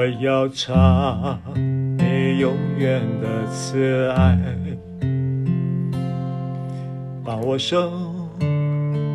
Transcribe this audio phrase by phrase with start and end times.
[0.00, 1.38] 我要唱
[1.98, 4.34] 你永远的慈爱，
[7.22, 7.92] 把我手，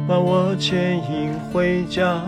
[0.08, 2.22] 把我牵引回家，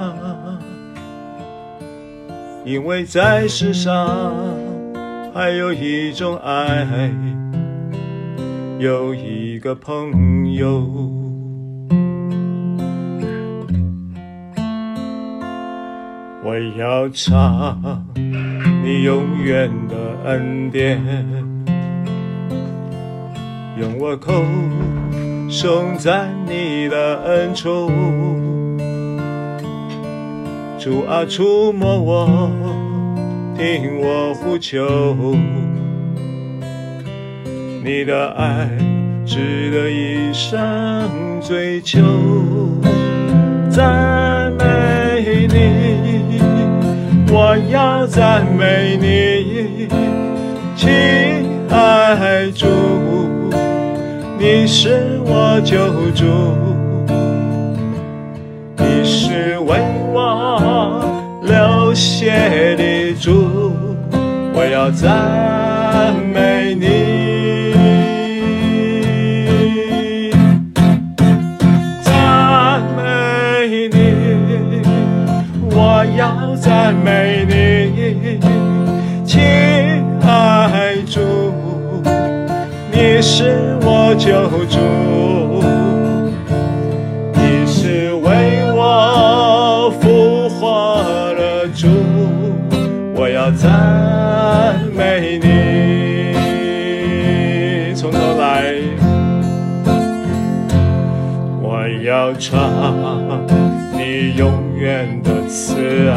[2.66, 4.10] 因为在世上
[5.36, 7.12] 还有一种爱，
[8.80, 11.14] 有一个朋友。
[16.44, 18.06] 我要唱
[18.88, 20.98] 你永远的恩典，
[23.78, 24.32] 用我口
[25.50, 27.92] 颂赞你的恩宠。
[30.80, 32.50] 主啊，触摸我，
[33.58, 35.36] 听我呼求，
[37.84, 38.70] 你的爱
[39.26, 40.62] 值得一生
[41.42, 42.00] 追求。
[43.70, 45.87] 赞美你，
[47.40, 49.88] 我要赞美你，
[50.76, 50.90] 亲
[51.70, 52.66] 爱主，
[54.40, 55.78] 你是我救
[56.16, 56.26] 主，
[58.76, 59.78] 你是为
[60.12, 61.00] 我
[61.44, 63.72] 流血的主，
[64.56, 65.08] 我要赞
[83.30, 84.32] 是我救
[84.68, 84.80] 主，
[87.34, 88.30] 你是为
[88.74, 91.04] 我复活
[91.36, 91.90] 的主，
[93.14, 96.34] 我要赞美你。
[97.94, 98.74] 从头来，
[101.62, 102.58] 我要唱。
[103.94, 105.76] 你永远的慈
[106.08, 106.16] 爱，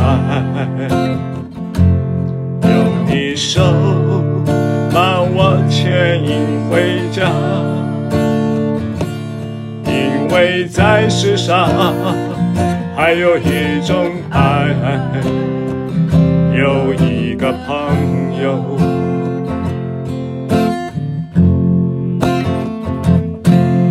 [2.63, 2.71] 用
[3.09, 3.61] 你手
[4.93, 6.31] 把我牵引
[6.71, 7.31] 回家，
[9.85, 11.69] 因为在世上
[12.97, 14.67] 还有一种爱，
[16.57, 17.77] 有一个朋
[18.43, 18.79] 友，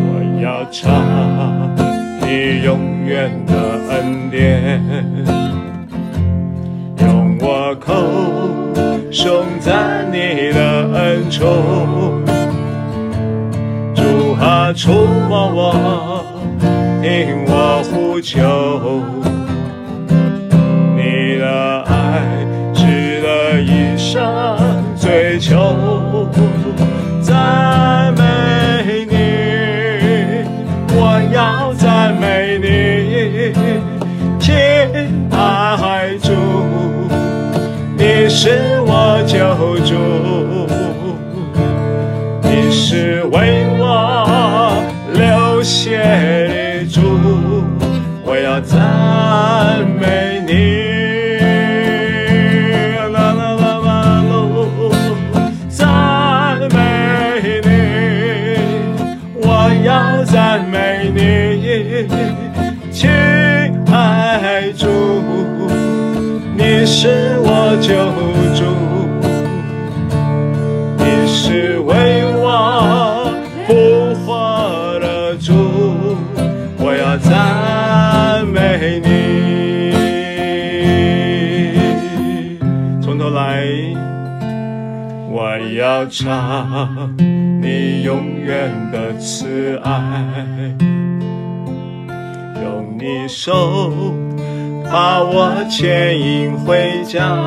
[0.05, 0.09] 我
[0.41, 0.89] 要唱
[2.21, 3.53] 你永远的。
[3.91, 4.79] 恩典，
[6.99, 7.91] 用我口
[9.11, 12.18] 颂赞你的恩宠，
[14.39, 14.91] 啊，触
[15.27, 16.23] 摸我，
[17.01, 19.03] 听我呼求，
[20.95, 22.21] 你的爱
[22.73, 24.25] 值得一生
[24.97, 26.29] 追求，
[27.21, 30.45] 赞美你，
[30.95, 33.53] 我要赞美你。
[34.39, 34.55] 亲
[35.31, 36.31] 爱主，
[37.97, 38.78] 你是
[67.89, 67.95] 救
[68.53, 68.61] 主，
[70.99, 73.33] 你是为我
[73.65, 76.15] 复活的主，
[76.77, 79.09] 我要赞美你。
[83.01, 83.65] 从头来，
[85.31, 89.91] 我要唱你永远的慈爱。
[92.61, 94.13] 用你手
[94.91, 97.37] 把我牵引回家，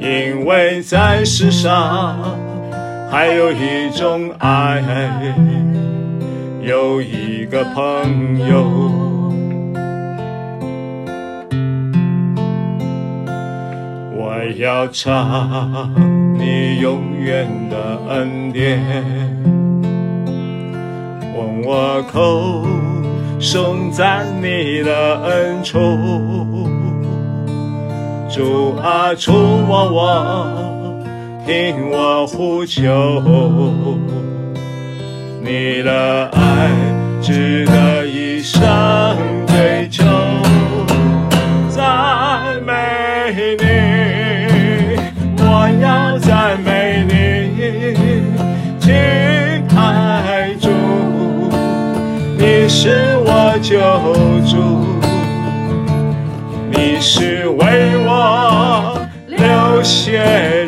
[0.00, 2.16] 因为在世上
[3.10, 4.82] 还有一种爱，
[6.62, 8.64] 有一个朋友，
[14.16, 15.92] 我要唱
[16.38, 17.76] 你永远的
[18.08, 18.80] 恩典，
[21.36, 23.01] 问我口。
[23.42, 26.70] 颂赞你的恩宠，
[28.30, 30.46] 主啊，触摸我，
[31.44, 32.88] 听我呼求，
[35.42, 36.70] 你的爱
[37.20, 38.62] 值得一生
[39.48, 40.04] 追求，
[41.68, 43.56] 赞美
[53.62, 53.78] 救
[54.44, 54.84] 主
[56.72, 60.61] 你是为我流血。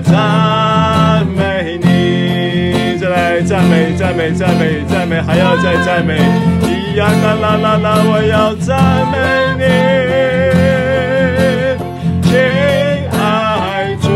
[0.00, 6.18] 赞美你，再来赞美赞美赞美赞美，还要再赞美，
[6.62, 9.16] 咿呀啦啦啦啦，我要赞美
[9.58, 9.64] 你，
[12.22, 12.30] 亲
[13.18, 14.06] 爱主，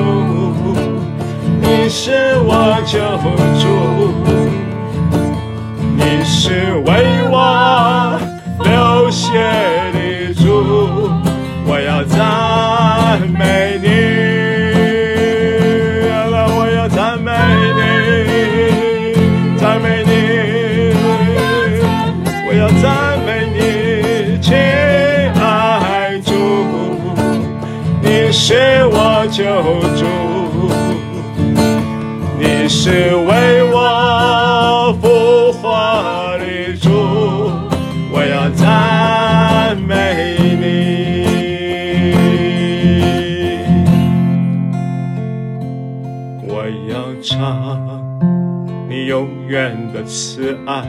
[1.61, 2.51] 你是我
[2.87, 2.99] 救
[3.61, 3.65] 主，
[5.97, 6.89] 你是为
[7.31, 7.35] 我
[8.65, 9.25] 流血
[9.93, 9.99] 的
[10.35, 10.45] 主，
[11.67, 12.17] 我要赞
[13.39, 13.66] 美
[29.37, 29.45] 救
[29.95, 30.07] 主，
[32.39, 35.69] 你是为我复活
[36.39, 36.89] 的主，
[38.11, 39.93] 我要赞美
[40.59, 40.65] 你，
[46.49, 47.29] 我要唱
[48.89, 50.83] 你永远的慈爱，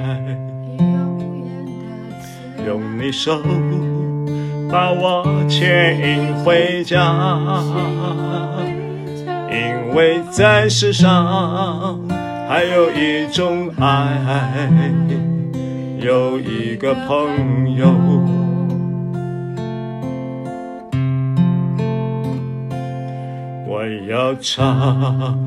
[2.65, 3.41] 用你手
[4.69, 6.99] 把我牵引回家，
[9.49, 11.99] 因为在世上
[12.47, 14.69] 还有一种爱，
[15.99, 17.87] 有一个朋友，
[23.65, 25.37] 我要唱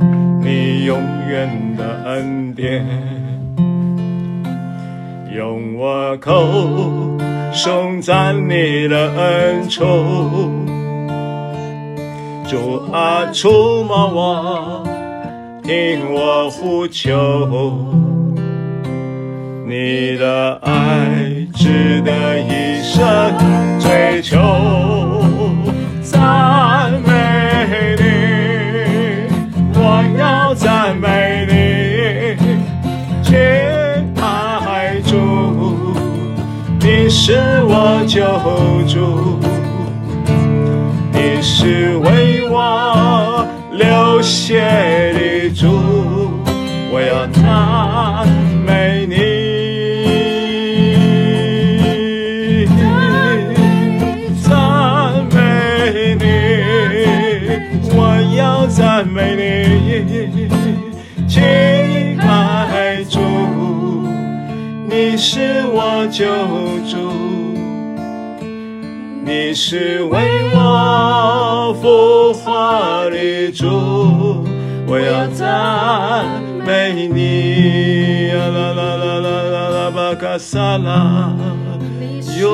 [0.43, 2.87] 你永远的恩典，
[5.35, 7.20] 用我口
[7.53, 10.67] 颂赞你的恩宠，
[12.49, 14.85] 主啊，触摸我，
[15.63, 17.85] 听我呼求，
[19.67, 23.05] 你的爱值得一生
[23.79, 24.39] 追求，
[26.03, 26.80] 赞
[37.11, 37.35] 是
[37.65, 38.23] 我救
[38.87, 39.41] 主，
[41.13, 45.67] 你是为我流血的主，
[46.93, 48.29] 我要赞
[48.65, 49.17] 美你，
[54.41, 54.49] 赞
[55.35, 56.23] 美你，
[57.93, 57.99] 我
[58.37, 60.49] 要赞美你，
[61.27, 61.43] 亲
[62.21, 63.19] 爱主，
[64.89, 66.25] 你是我救，
[69.51, 70.17] 你是为
[70.55, 73.67] 我复活的主，
[74.87, 76.25] 我要赞
[76.65, 81.35] 美你，呀啦啦啦啦啦啦巴卡萨拉，
[82.41, 82.47] 哟，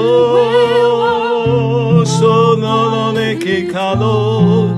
[2.02, 4.70] 索诺诺内基卡罗，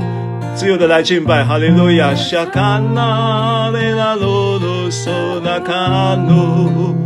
[0.56, 5.12] 自由的来敬拜，哈利路亚，夏卡那雷拉罗罗索
[5.44, 6.96] 那卡努，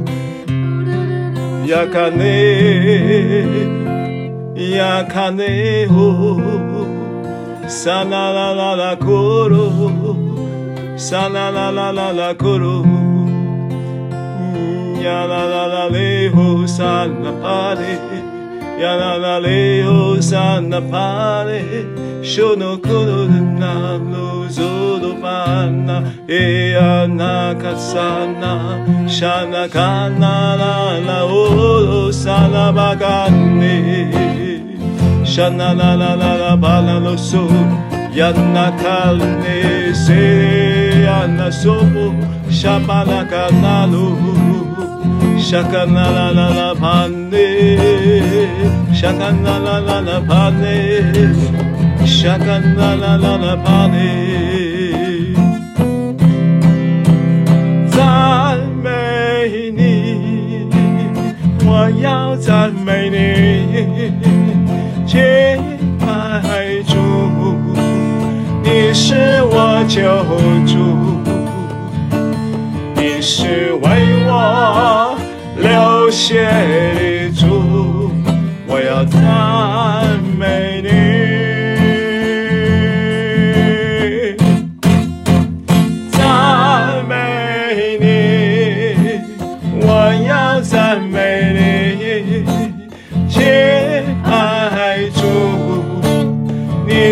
[1.66, 3.81] 亚卡内，
[4.54, 6.38] 亚卡内哦，
[7.66, 9.10] 萨啦啦啦啦库
[9.48, 10.14] 罗，
[10.96, 12.84] 萨啦啦啦啦啦库罗。
[15.02, 17.98] 呀啦啦啦嘞吼萨那帕嘞，
[18.80, 21.86] 呀啦啦嘞吼萨那帕嘞，
[22.22, 24.62] 修诺库罗的那鲁佐
[25.00, 27.98] 多巴那，耶呀那卡萨
[28.40, 28.76] 那，
[29.08, 29.80] 沙那卡
[30.18, 34.31] 那啦啦哦萨那巴干嘞，沙那
[35.40, 37.48] 啦啦啦啦巴那罗索，
[38.14, 40.12] 呀那卡嘞塞
[41.04, 42.12] 呀那索布，
[42.50, 44.16] 沙巴那卡那鲁。
[45.52, 47.46] Shaka la la la la pane,
[48.94, 50.76] shaka la la la la pane,
[52.06, 54.08] shaka la la la la pane.
[57.90, 58.88] 赞美
[59.76, 59.80] 你，
[61.66, 64.31] 我要赞美你，
[65.12, 65.20] 亲
[66.06, 66.96] 爱主，
[68.64, 70.00] 你是我救
[70.64, 71.20] 主，
[72.96, 75.14] 你是为我。
[75.58, 76.42] 流血
[76.94, 78.10] 的主，
[78.66, 79.20] 我要赞
[80.38, 80.88] 美你，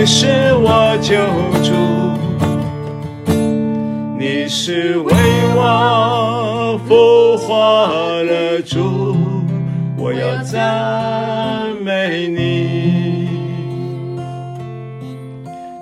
[0.00, 1.14] 你是我救
[1.62, 1.75] 主，
[4.19, 5.12] 你是为
[5.54, 9.14] 我复活的主，
[9.99, 13.28] 我要赞美你。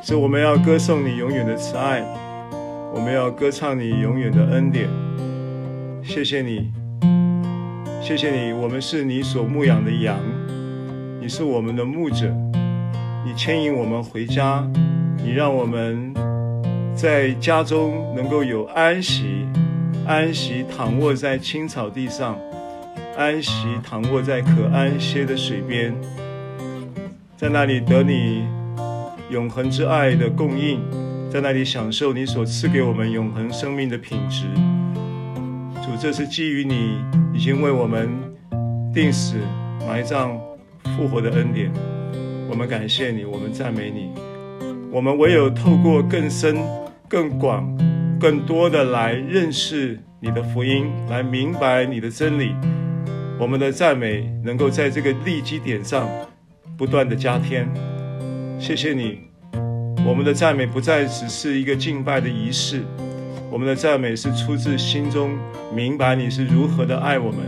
[0.02, 2.02] 是我们要歌颂你永远的慈爱，
[2.92, 4.88] 我们要歌唱你永远的恩典。
[6.02, 6.72] 谢谢你，
[8.02, 10.18] 谢谢你，我们是你所牧养的羊，
[11.20, 12.34] 你是我们的牧者。
[13.38, 14.68] 牵引我们回家，
[15.16, 16.12] 你让我们
[16.92, 19.46] 在家中能够有安息，
[20.04, 22.36] 安息躺卧在青草地上，
[23.16, 23.52] 安息
[23.88, 25.94] 躺卧在可安歇的水边，
[27.36, 28.44] 在那里得你
[29.30, 30.80] 永恒之爱的供应，
[31.30, 34.46] 在那里享受你所赐给我们永恒生命的品质。
[35.76, 36.98] 主，这是基于你
[37.32, 38.08] 已经为我们
[38.92, 39.36] 定死、
[39.86, 40.36] 埋葬、
[40.96, 41.70] 复活的恩典。
[42.50, 44.10] 我们感谢你，我们赞美你。
[44.90, 46.56] 我们唯有透过更深、
[47.06, 47.76] 更广、
[48.18, 52.54] 更多的来认识你的福音，来明白你的真理。
[53.38, 56.08] 我们的赞美能够在这个立基点上
[56.78, 57.68] 不断的加添。
[58.58, 59.20] 谢谢你，
[60.06, 62.82] 我们的赞美不再只是一个敬拜的仪式，
[63.50, 65.38] 我们的赞美是出自心中
[65.72, 67.40] 明白你是如何的爱我们。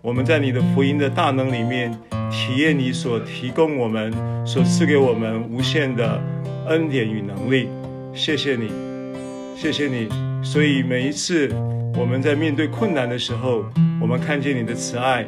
[0.00, 1.92] 我们在你的福音的大能里面。
[2.30, 4.12] 体验你所提供我们、
[4.46, 6.22] 所赐给我们无限的
[6.68, 7.68] 恩典与能力，
[8.14, 8.70] 谢谢你，
[9.56, 10.08] 谢谢你。
[10.42, 11.50] 所以每一次
[11.96, 13.64] 我们在面对困难的时候，
[14.00, 15.24] 我们看见你的慈爱；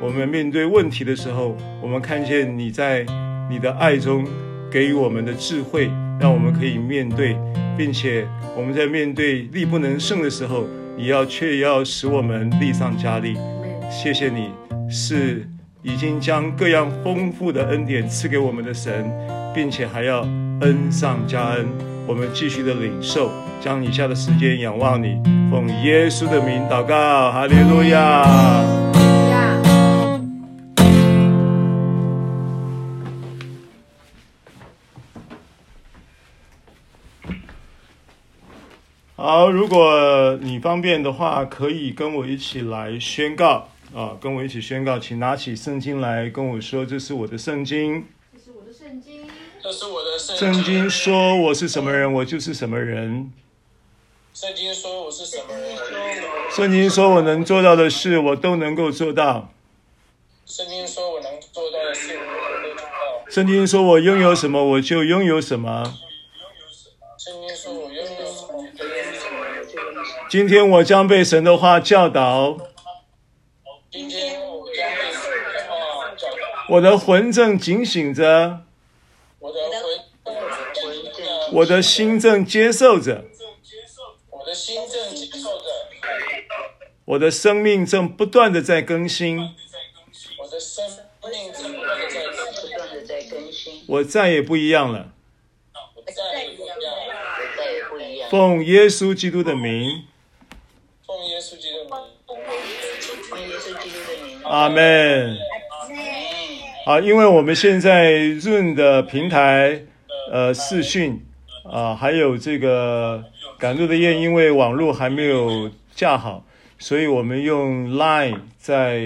[0.00, 3.04] 我们面对问题的时候，我们看见你在
[3.48, 4.26] 你的爱中
[4.70, 7.36] 给予我们的智慧，让我们可以面对，
[7.76, 10.66] 并且我们在面对力不能胜的时候，
[10.96, 13.36] 你要却要使我们力上加力。
[13.90, 14.48] 谢谢你，
[14.90, 15.46] 是。
[15.82, 19.10] 已经将各样丰富的恩典赐给我们的神，
[19.54, 20.20] 并且还要
[20.60, 21.66] 恩上加恩。
[22.06, 23.30] 我们继续的领受，
[23.62, 25.18] 将以下的时间仰望你，
[25.50, 28.24] 奉耶稣的名祷告，哈利路亚。
[39.16, 43.68] 好，如果你方便的话，可以跟我一起来宣告。
[43.94, 49.28] 啊，跟我一起宣告，请拿起圣经来跟我说：“这是我的圣经。”这是我的圣经。
[49.60, 50.54] 这是我的圣经。
[50.54, 53.32] 圣经说我是什么人，我就是什么人。
[54.32, 55.76] 圣经说我是什么人，
[56.54, 59.52] 圣经说我能做到的事，我都能够做到。
[60.46, 63.28] 圣经说我能做到的事，我都能够做到。
[63.28, 65.98] 圣经说我拥有什么，我就拥有什么。
[67.18, 70.04] 圣经说我拥有什么，我就拥有什么。
[70.30, 72.56] 今天我将被神的话教导。
[73.90, 75.20] 今天我将被神
[75.52, 78.62] 的话教导，我的魂正警醒着，
[79.40, 79.58] 我的
[80.24, 80.34] 魂，
[81.52, 83.24] 我的心正接受着，
[84.30, 85.64] 我的心正接受着，
[87.06, 89.38] 我的生命正不断的在更新，
[90.38, 90.84] 我的生
[91.28, 91.98] 命正不断
[92.94, 95.12] 的在更新，我再也不一样了，
[95.96, 96.84] 我再也不一样了，
[97.36, 100.04] 我再也不一样，奉耶稣基督的名，
[101.04, 101.96] 奉耶稣基督的
[104.24, 104.40] 名。
[104.44, 105.36] 阿门。
[106.86, 109.82] 啊，因为我们现在润的平台，
[110.32, 111.22] 呃，视讯
[111.64, 113.24] 啊，还有这个
[113.58, 116.44] 赶路的雁，因为网络还没有架好，
[116.78, 119.00] 所以我们用 Line 在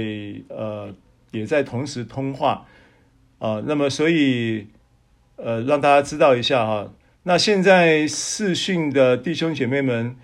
[0.49, 0.95] 呃，
[1.33, 2.66] 也在同时通话
[3.38, 3.62] 啊。
[3.66, 4.69] 那么，所以
[5.37, 6.93] 呃，让大家知道一下哈。
[7.25, 10.16] 那现在视讯的弟兄姐妹们。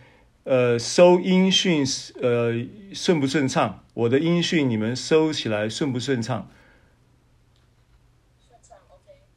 [0.44, 1.84] 呃，收音讯
[2.22, 2.54] 呃
[2.94, 3.84] 顺不顺畅？
[3.92, 6.48] 我的音讯你们收起来顺不顺畅？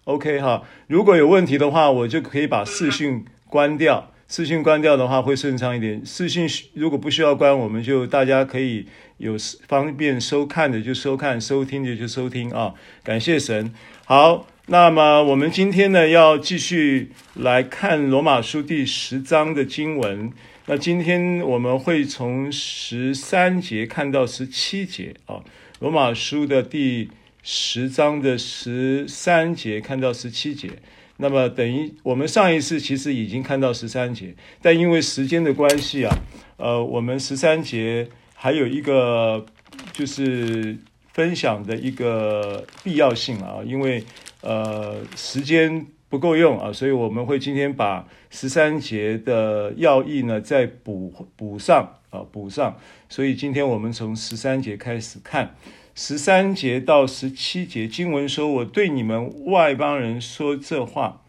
[0.05, 4.11] OK 哈，如果有问题的话，我就可以把视讯关掉。
[4.27, 6.03] 视讯关掉的话会顺畅一点。
[6.03, 9.35] 视讯如果不需要关，我们就大家可以有
[9.67, 12.73] 方便收看的就收看，收听的就收听啊。
[13.03, 13.71] 感谢神。
[14.05, 20.31] 好，那么我们今天呢要继续来看罗马书第十章的经文。
[20.65, 25.43] 那今天我们会从十三节看到十七节啊，
[25.79, 27.11] 罗马书的第
[27.43, 30.71] 十章的十三节看到十七节。
[31.17, 36.17] 那么等于我们上一次其实已经看到十三节，但因为时间的关系啊，
[36.57, 39.45] 呃，我们十三节还有一个
[39.91, 40.75] 就是
[41.11, 44.03] 分享的一个必要性啊，因为
[44.41, 45.85] 呃时间。
[46.09, 52.77] 不够用啊，所以我们会今天把十三节的要义呢再补补上啊，补上。
[53.09, 55.55] 所以今天我们从十三节开始看，
[55.95, 61.21] 十三节到十七节经文说：“我对你们外邦人说这话。”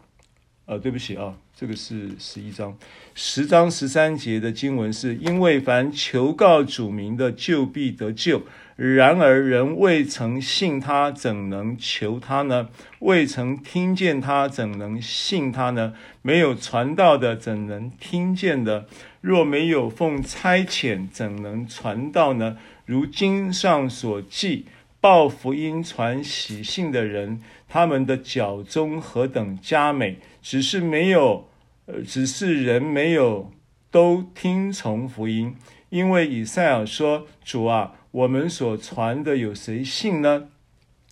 [0.65, 2.75] 呃，对不起啊，这个是十一章，
[3.13, 8.41] 十章十三节的经文是：“因为凡求告主名的，就必得救。
[8.75, 12.69] 然而人未曾信他，怎能求他呢？
[12.99, 15.93] 未曾听见他，怎能信他呢？
[16.23, 18.87] 没有传道的，怎能听见的？
[19.21, 24.65] 若没有奉差遣，怎能传道呢？”如经上所记，
[25.01, 30.17] 报福音传喜信的人，他们的脚踪何等佳美！
[30.41, 31.47] 只是没有，
[31.87, 33.51] 呃，只是人没有
[33.91, 35.55] 都听从福音。
[35.89, 40.49] 因为以赛亚说：“主啊，我们所传的有谁信呢？”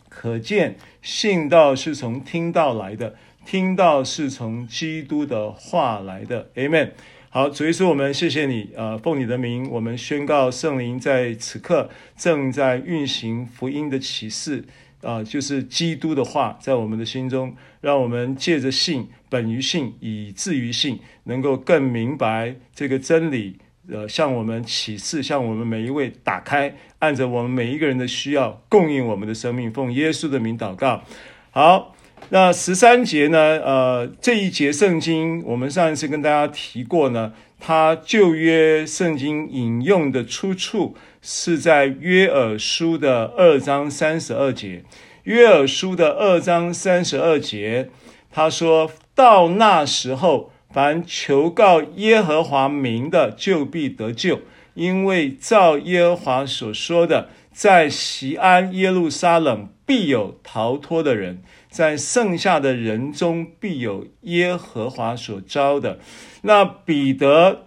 [0.09, 3.15] 可见信道是从听道来的，
[3.45, 6.49] 听道是从基督的话来的。
[6.55, 6.91] Amen。
[7.33, 14.63] 好，主耶稣，我们谢谢你，呃，奉你的名，我们宣告圣灵在此刻正在运行福音的启示，
[15.01, 23.57] 啊、呃，就是基督的话在我们的心中，让我们借着信，本于信，以至于信，能够更明白这个真理，
[23.89, 31.03] 呃，向我们启示，向我们每一位打开，按着我们每一个人的需要供应我们的生命，奉耶稣的名祷告。
[31.49, 31.95] 好。
[32.29, 33.37] 那十三节呢？
[33.63, 44.83] 呃，这一节圣经，我们上一次跟大家提过呢，它旧约圣经引用的出处是在约珥书的二章三十二节。
[45.23, 47.89] 约珥书的二章三十二节，
[48.31, 54.41] 他说到那时候，凡求告耶和华名的，就必得救，
[54.73, 61.43] 因为照耶和华所说的，在西安耶路撒冷必有逃脱的人。
[61.73, 65.97] 在剩下的人中，必有耶和华所招的。
[66.43, 67.65] 那彼得、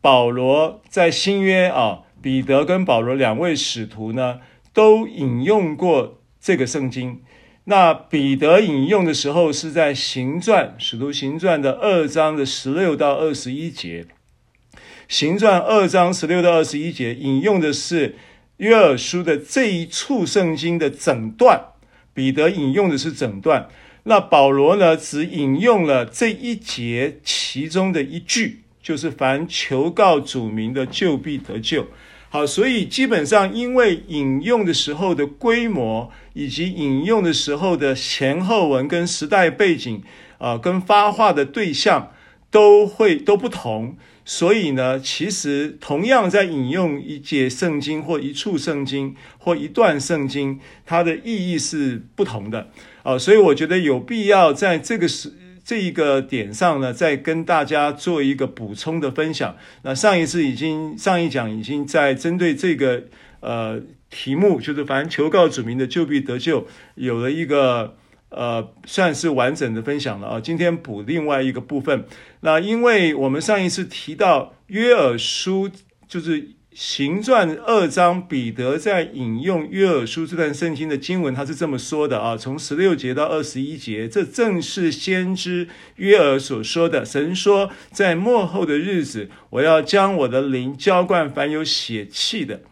[0.00, 4.40] 保罗在新约啊，彼得跟保罗两位使徒呢，
[4.72, 7.20] 都引用过这个圣经。
[7.64, 14.06] 那彼得引用的时候是在行传，使徒行传的二章的十六到二十一节。
[15.06, 18.16] 行传二章十六到二十一节引用的是
[18.56, 21.73] 约珥书的这一处圣经的整段。
[22.14, 23.68] 彼得引用的是整段，
[24.04, 31.88] 那保罗呢，只引用了这一节其中的一句，就是“凡求告主名的，就必得救”。
[32.30, 40.02] 好，所以基本上因为引用的时候的规模，以及引用的时候的前后文跟时代背景，
[40.38, 42.12] 啊、呃，跟发话的对象
[42.50, 43.96] 都会都不同。
[44.24, 52.70] 所以呢，其实同样在引用一节圣经或一处圣经或一段圣经，它的意义是不同的
[53.02, 53.18] 啊。
[53.18, 55.32] 所以我觉得有必要在这个时
[55.62, 59.56] 这一个点上呢，再跟大家做一个补充的分享。
[59.82, 63.04] 那上一次已经上一讲已经在针对这个
[63.40, 67.96] 呃题目，就是凡求告主名的，就必得救，有了一个。
[68.36, 70.40] 呃，算是完整的分享了啊。
[70.40, 72.04] 今天补另外一个部分。
[72.40, 75.70] 那因为我们上一次提到约尔书，
[76.06, 87.04] 就是行传二章，彼得在引用约尔书这段圣经的经文，他是这么说的啊，从十六节到二十一节，这正是先知约尔所说的。
[87.04, 92.62] 神说，在末后的日子，我要将我的灵浇灌凡有血气的。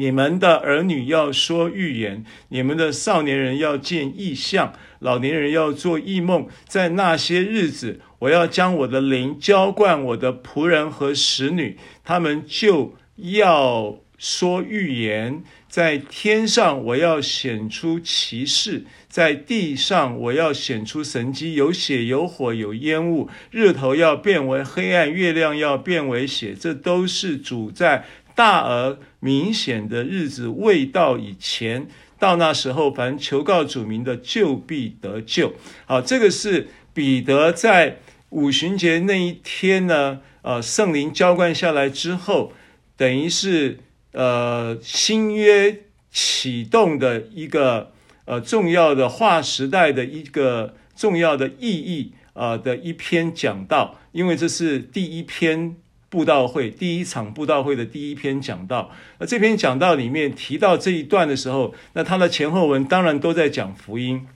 [0.00, 6.48] 你们的儿女要说预言，你们的少年人要见异象，老年人要做异梦。
[6.66, 15.44] 在那些日子，我要将我的灵浇灌我的仆人和使女，他们就要说预言。
[15.68, 21.54] 在天上，我要显出奇事；在地上，我要显出神迹。
[21.54, 23.28] 有血，有火，有烟雾。
[23.52, 26.56] 日头要变为黑暗，月亮要变为血。
[26.58, 28.04] 这都是主在。
[28.40, 31.86] 大而明显的日子未到以前，
[32.18, 35.52] 到那时候，凡求告主名的，就必得救。
[35.84, 37.98] 好，这个是彼得在
[38.30, 42.54] 五旬节那一天呢，呃，圣灵浇灌下来之后，
[42.96, 43.80] 等于是
[44.12, 47.92] 呃新约启动的一个
[48.24, 55.76] 呃重要的划时代的一个重要的意义啊、呃、的一篇讲道，因为这是第一篇。
[56.10, 64.26] 布道会第一场布道会的第一篇讲道，那这篇讲道里面提到这一段的时候，那它的前后文当然都在讲福音。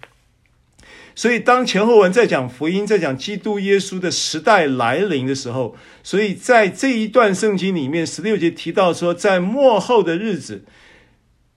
[1.16, 10.64] 所以当前后文在讲福音，在讲基督耶稣的时代来临的时候，所以在这一段圣经里面，十六节提到说，在末后的日子，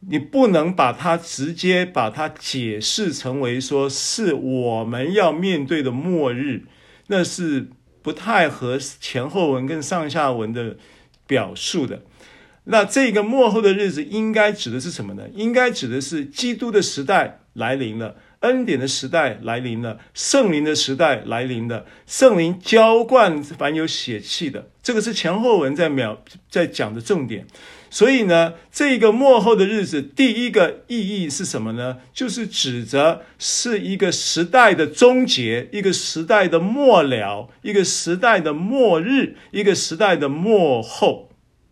[0.10, 6.64] 你不能把它直接把它解释成为说是我们要面对的末日，
[7.06, 7.68] 那是。
[8.08, 10.78] 不太合前后文跟上下文的
[11.28, 12.04] 表述的。
[12.64, 15.24] 那这个末后的日子应该指的是什么呢？
[15.34, 27.48] 应该指的是基督的时代来临了，恩典的时代来临了，圣灵的时代来临了，圣灵浇灌凡有血气的，这个是前后文在描在讲的重点。
[27.90, 31.98] 所以呢，这个末后的日子，第一个意义是什么呢？
[32.14, 41.27] 就是指着是一个时代的终结，一个时代的末了，一个时代的末日，一个时代的末后。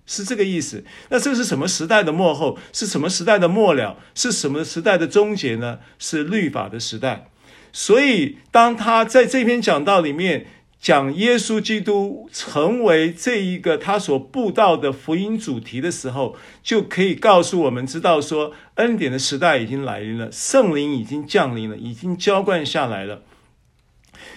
[0.06, 0.84] 是这个意思。
[1.10, 2.58] 那这是什么时代的末后？
[2.72, 3.98] 是什么时代的末了？
[4.13, 5.80] 是什么时代的终结呢？
[5.98, 7.30] 是律法的时代。
[7.72, 10.46] 所以，当他在这篇讲道里面
[10.80, 23.24] 讲耶稣基督成为这一个他所布道的福音主题的时候，就可以告诉我们知道说，恩典的时代已经来临了，圣灵已经降临了，已经浇灌下来了。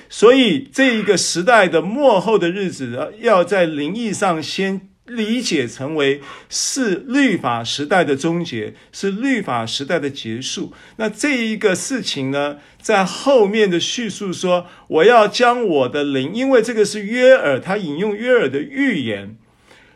[0.08, 4.88] 所以，这一个时代的末后的日子，要在灵意上先。
[5.08, 10.72] 理解成为是律法时代的终结，是律法时代的结束。
[10.96, 19.36] 那这一个事情呢，在后面的叙述说，我要将我的灵，因为这个是约尔，他引用约尔的预言。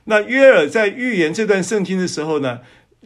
[0.05, 2.61] 那约尔在预言这段圣经的时候呢，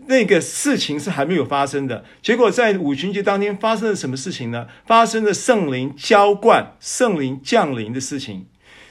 [0.07, 2.05] 那个事情是还没有发生的。
[2.23, 4.67] 结果在五旬节当天发生了什么事情呢？
[4.87, 8.47] 发生了圣灵浇灌、圣灵降临的事情。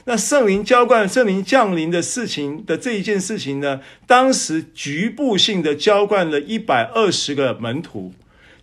[0.08, 8.12] 那圣灵浇灌、圣灵降临的事情的这一件事情呢，当时局部性的浇灌了一百二十个门徒，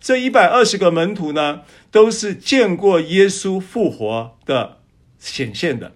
[0.00, 4.78] 这一百二十个门徒呢，都是见过耶稣复活的
[5.18, 5.92] 显现的。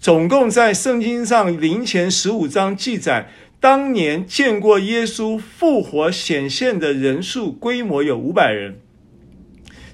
[0.00, 8.78] 总共在圣经上灵前十五章记载，当年见过耶稣复活显现的人数规模有五百人，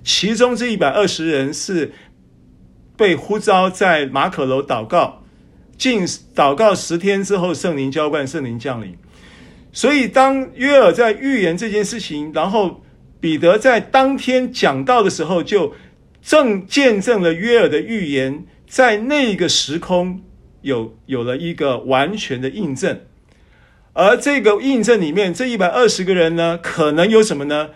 [0.04, 1.92] 其中这一百二十人是。
[2.96, 5.22] 被呼召在马可楼祷告，
[5.76, 8.96] 进祷告十天之后，圣灵浇灌，圣灵降临。
[9.72, 12.82] 所以，当约尔在预言这件事情，然后
[13.20, 15.74] 彼得在当天讲到的时候，就
[16.22, 20.22] 正见证了约尔的预言，在那个时空
[20.62, 23.00] 有有了一个完全的印证。
[23.92, 27.70] 而这个印证里面，这一百二十个人呢，可能有什么呢？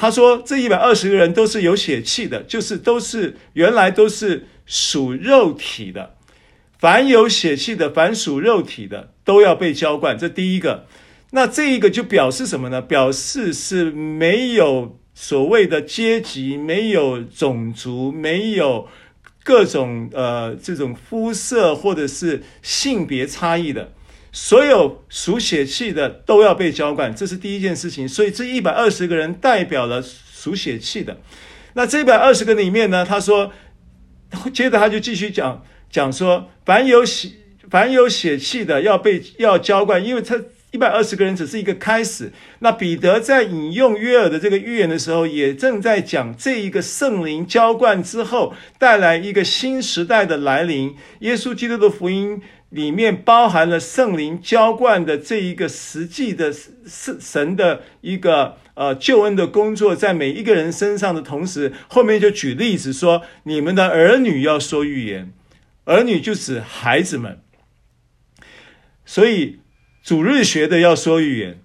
[0.00, 6.14] 他说：“这一百二十个人都是有血气的，就是都是原来都是属肉体的。
[6.78, 10.16] 凡有血气的，凡属肉体的，都要被浇灌。
[10.16, 10.86] 这第一个。
[11.32, 12.80] 那这一个就表示什么呢？
[12.80, 18.88] 表示是没有所谓的阶级，没有种族，没有
[19.44, 23.92] 各种呃这种肤色或者是性别差异的。”
[24.32, 28.08] 所有属血气的都要被浇灌，这是第一件事情。
[28.08, 31.18] 所以这一百二十个人代表了属血气的。
[31.74, 33.52] 那这一百二十个里面呢，他说，
[34.52, 37.30] 接着他就继续讲讲说，凡有血
[37.68, 40.40] 凡有血气的要被要浇灌，因为他
[40.70, 42.32] 一百二十个人只是一个开始。
[42.60, 52.40] 那彼得在引用约尔的这个预言的时候，也正在讲这一个圣灵浇灌之后带来一个新时代的来临，耶稣基督的福音。
[52.70, 65.32] 里面包含了圣灵浇灌的这一个实际的神神的一个呃救恩的工作，在每一个人身上的同时，后面就举例子说，你们的儿女要说预言，
[65.84, 67.40] 儿女就指孩子们，
[69.04, 69.58] 所以
[70.02, 71.60] 主日学的要说预言，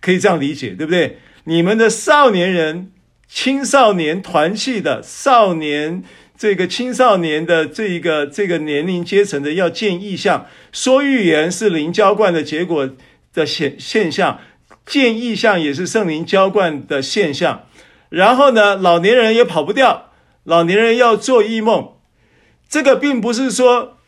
[0.00, 1.18] 可以这样理解，对不对？
[1.44, 2.92] 你们的少年人、
[3.26, 6.04] 青少年团契的少年。
[6.36, 12.90] 这个青少年的这一个这个年龄阶层的要见异象，说预言是灵浇灌的结果
[13.32, 14.40] 的现现象，
[14.84, 17.66] 见异象也是圣灵浇灌的现象。
[18.08, 20.10] 然后呢，老年人也跑不掉，
[20.42, 21.92] 老年人要做异梦。
[22.68, 23.98] 这个并不是说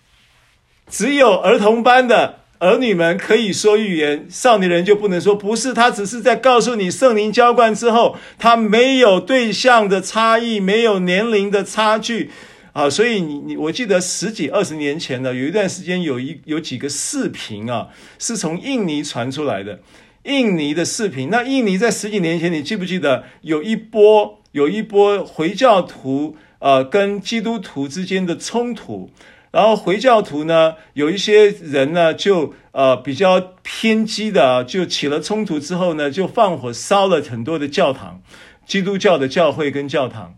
[0.89, 2.41] 只有儿童班的。
[2.59, 5.35] 儿女们可以说预言，少年人就不能说。
[5.35, 12.31] 不是，他只是在告诉你，圣灵浇灌之后，他没有对象的差异，没有年龄的差距
[12.73, 12.89] 啊。
[12.89, 17.89] 所以你你，我记得十几二十年前呢，有一段时间有一有几个视频啊，
[18.19, 19.81] 是从印尼传出来的，
[20.25, 21.29] 印尼的视频。
[21.31, 29.11] 那印尼在十几年前，你记不记得有一波有一波回教徒呃跟基督徒之间的冲突？
[29.57, 38.21] 然后回教徒呢，有一些人呢，就呃比较偏激的，就起了冲突之后呢，就放火烧了很多的教堂，
[38.67, 40.35] 基督教的教会跟教堂，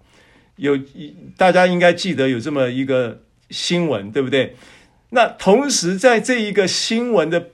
[0.54, 0.78] 有
[1.36, 4.54] 大家应该记得有这么一个新闻，对不对？
[5.10, 7.46] 那同时在这一个新闻的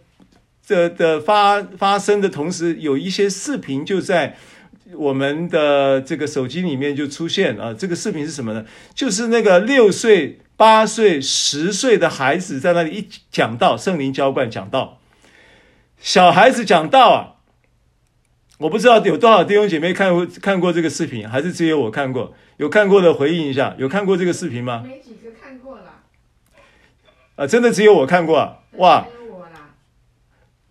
[0.68, 4.36] 的的发发生的同时，有一些视频就在
[4.94, 8.66] 我们的这个手机里面就出现啊，这个视频是什么呢？
[8.94, 10.40] 就是那个六岁。
[10.56, 14.98] 八岁、十岁的孩子在那里一讲到，圣灵浇灌讲到，
[15.98, 17.34] 小孩子讲道啊。
[18.58, 22.34] 我不知道有多少弟兄姐妹看过看过这个视频，还是只有我看过？
[22.56, 24.84] 有看过的回应一下，有看过这个视频吗？
[24.86, 26.02] 没几个看过了。
[27.34, 28.58] 啊，真的只有我看过啊！
[28.76, 29.74] 哇，还有我啦，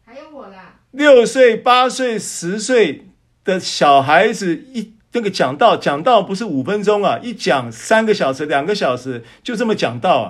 [0.06, 0.80] 还有我啦。
[0.92, 3.10] 六岁、八岁、十岁
[3.44, 10.28] 的小孩子一那个讲道，讲道不是五分钟啊，一讲三个小时、两个小时，就这么讲道啊。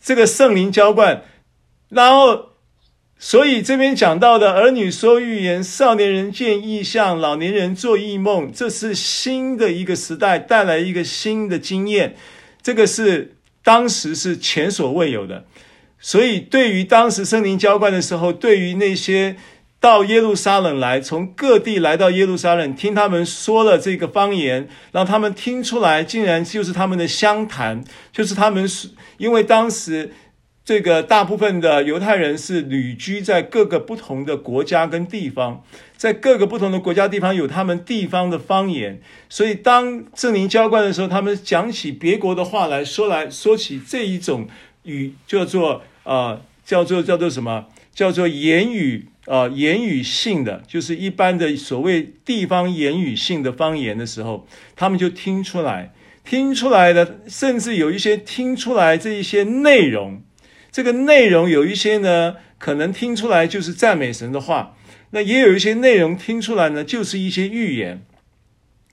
[0.00, 1.22] 这个圣灵浇灌，
[1.90, 2.46] 然后。
[3.20, 12.14] 所以这边讲到的儿女说预言，少年人见异象，老年人做异梦，这是新的一个时代带来一个新的经验，
[12.62, 15.44] 这个是当时是前所未有的。
[15.98, 19.34] 所以对于当时圣灵浇灌的时候，对于那些
[19.80, 30.12] 到耶路撒冷来，从各地来到耶路撒冷听他们说了这个方言，让他们听出来，竟然就是他们的乡谈，就是他们是因为当时。
[30.64, 35.64] 这个大部分的犹太人是旅居在各个不同的国家跟地方，
[35.96, 44.46] 在各个不同的国家地方有他们地方的方言，所以当圣灵浇灌的时候，他们讲起别国的话来说来说起这一种
[44.82, 47.64] 语叫做呃叫做叫做什么
[47.94, 55.92] 叫做言语呃言语性的，就是一般的所谓地方言语性的方言的时候，他们就听出来，
[56.24, 60.22] 听出来的，甚至有一些听出来这一些内容。
[60.72, 64.74] 这个内容有一些呢，可能听出来就是赞美神的话；
[65.10, 68.02] 那也有一些内容听出来呢，就是一些预言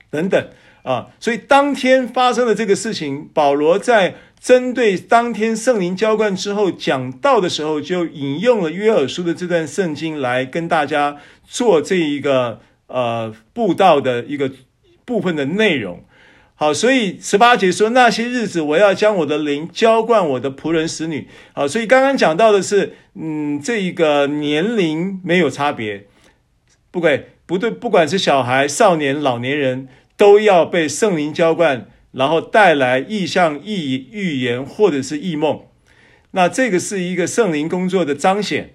[0.10, 0.50] 等等
[0.84, 1.08] 啊。
[1.20, 14.52] 所以当天发生的这个事情，保罗在针对当天圣灵浇灌之后讲道的时候，就引用了约珥书的这段圣经来跟大家做这一个呃布道的一个
[15.04, 16.06] 部分的内容。
[16.54, 21.28] 好，所以十八节说，那些日子我要将我的灵浇灌我的仆人使女。
[21.54, 26.06] 好，所以刚刚讲到的是，嗯，这一个年龄没有差别，
[26.92, 35.62] 不管不对，不管是小孩、少年、老年人，都要被圣灵浇灌，然后带来异象、异预言或者是异梦。
[36.32, 38.72] 那这个是一个圣灵工作的彰显。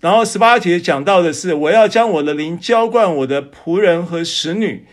[0.00, 4.86] 然后十八节讲到的是，我要将我的灵浇灌我的仆人和使女。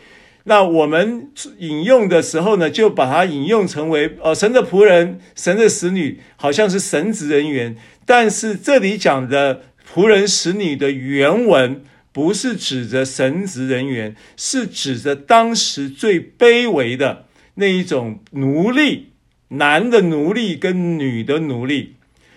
[0.47, 7.75] 那我们引用的时候呢，就把它引用成为呃神的仆人、神的使女，好像是神职人员。
[8.05, 17.24] 但是这里讲的仆人、使女的原文，不是指着神职人员，是指着当时最卑微的
[17.55, 19.13] 那一种奴隶，
[19.49, 21.95] 男的奴隶跟女的奴隶。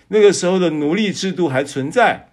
[0.09, 2.31] 那个时候的奴隶制度还存在。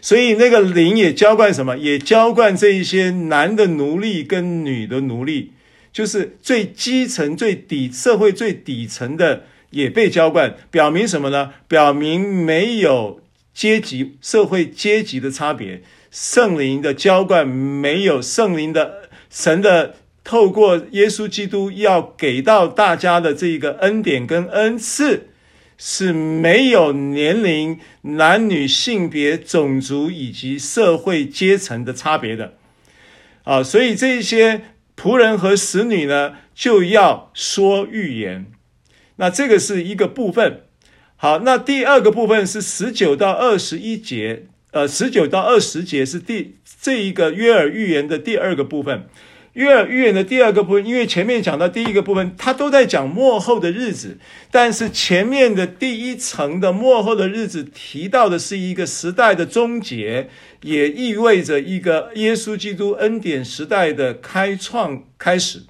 [0.00, 1.76] 所以那个灵也浇灌什么？
[1.76, 5.52] 也浇灌这一些男的奴隶跟女的奴隶，
[5.92, 11.52] 就是最基层、最底社会最底层的也被浇灌，表明什么呢？
[11.68, 13.20] 表明没有
[13.52, 15.82] 阶级、社会阶级的差别。
[16.10, 25.26] 圣灵的浇灌没有圣灵的神的透过耶稣基督要给到大家的这一个恩典跟恩赐。
[25.82, 32.52] 是没有年龄、男女性别、种族以及社会阶层的差别的，
[33.44, 34.60] 啊，所以这些
[34.94, 38.52] 仆人和使女呢，就要说预言。
[39.16, 40.64] 那这个是一个部分。
[41.16, 49.08] 好，那第二个部分是十九到二十一节，呃，十九到二十节是第这一个约珥预言的第二个部分。
[49.60, 54.18] 约预言的第二个部分，因为前面讲到第一个部分，他都在讲末后的日子，
[54.50, 60.30] 但是前面的第一层的末后的日子提到的是一个时代的终结，
[60.62, 65.64] 也意味着一个耶稣基督恩典时代的开创开始。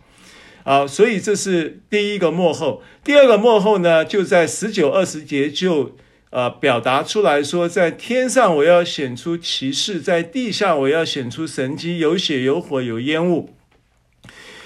[0.62, 2.82] 啊，所以这是第一个末后。
[3.02, 5.96] 第二个末后呢，就在十九二十节就
[6.28, 13.50] 呃表达出来说，在天上我要显出奇事，在地下我要显出神迹，有血有火有烟雾。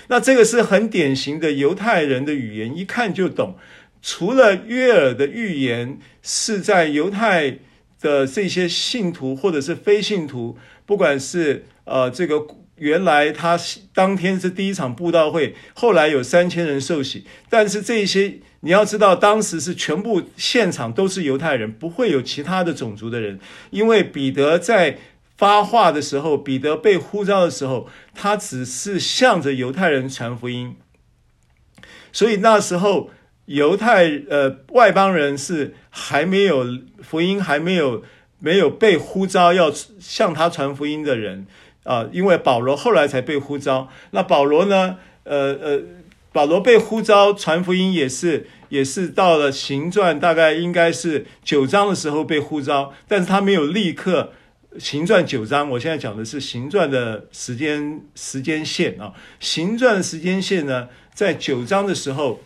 [0.08, 3.56] 那这个是很典型的犹太人的语言，一看就懂。
[4.02, 7.58] 除了约尔的预言是在犹太
[8.00, 13.58] 的这些信徒或者是非信徒，不管是呃这个原来他
[13.94, 23.40] 当天是第一场布道会，后来有三千人受洗，但是这些你要知道，当时是全部现场都是犹太人，不会有其他的种族的人，
[23.70, 24.98] 因为彼得在。
[25.36, 30.76] 发话的时候，彼得被呼召的时候，他只是向着犹太人传福音。
[32.12, 33.10] 所以那时候
[33.46, 36.64] 犹太呃外邦人是还没有
[37.02, 38.02] 福音，还没有
[38.38, 41.46] 没有被呼召要向他传福音的人
[41.84, 43.88] 啊、因为保罗后来才被呼召。
[44.12, 44.96] 那保罗呢？
[45.24, 45.82] 呃呃，
[46.32, 54.32] 保罗被呼召传福音也是也是到了行传，大概应该是九章的时候被呼召，但是他没有立刻
[54.78, 55.70] 行传九章。
[55.70, 62.40] 我现在讲的是行传的时间时间线啊，行传的时间线呢，在九章的时候，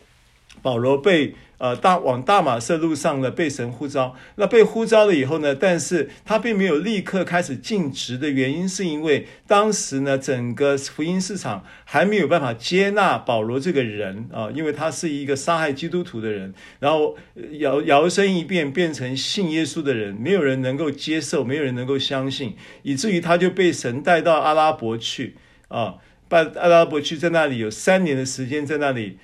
[0.62, 1.34] 保罗被。
[1.58, 4.14] 呃，大往大马色路上呢，被神呼召。
[4.36, 17.16] 那被呼召了以后呢，但是他并没有立刻开始尽职的原因，是因为当时呢，整个福音市场还没有办法接纳保罗这个人啊，因为他是一个杀害基督徒的人，然后
[17.58, 25.36] 摇摇身一变变成信耶稣的人，没有人能够接受，没有人能够相信，以至于他就被神带到阿拉伯去
[25.68, 25.96] 啊。
[26.30, 29.16] 拜阿拉伯去，在那里有三年的时间，在那里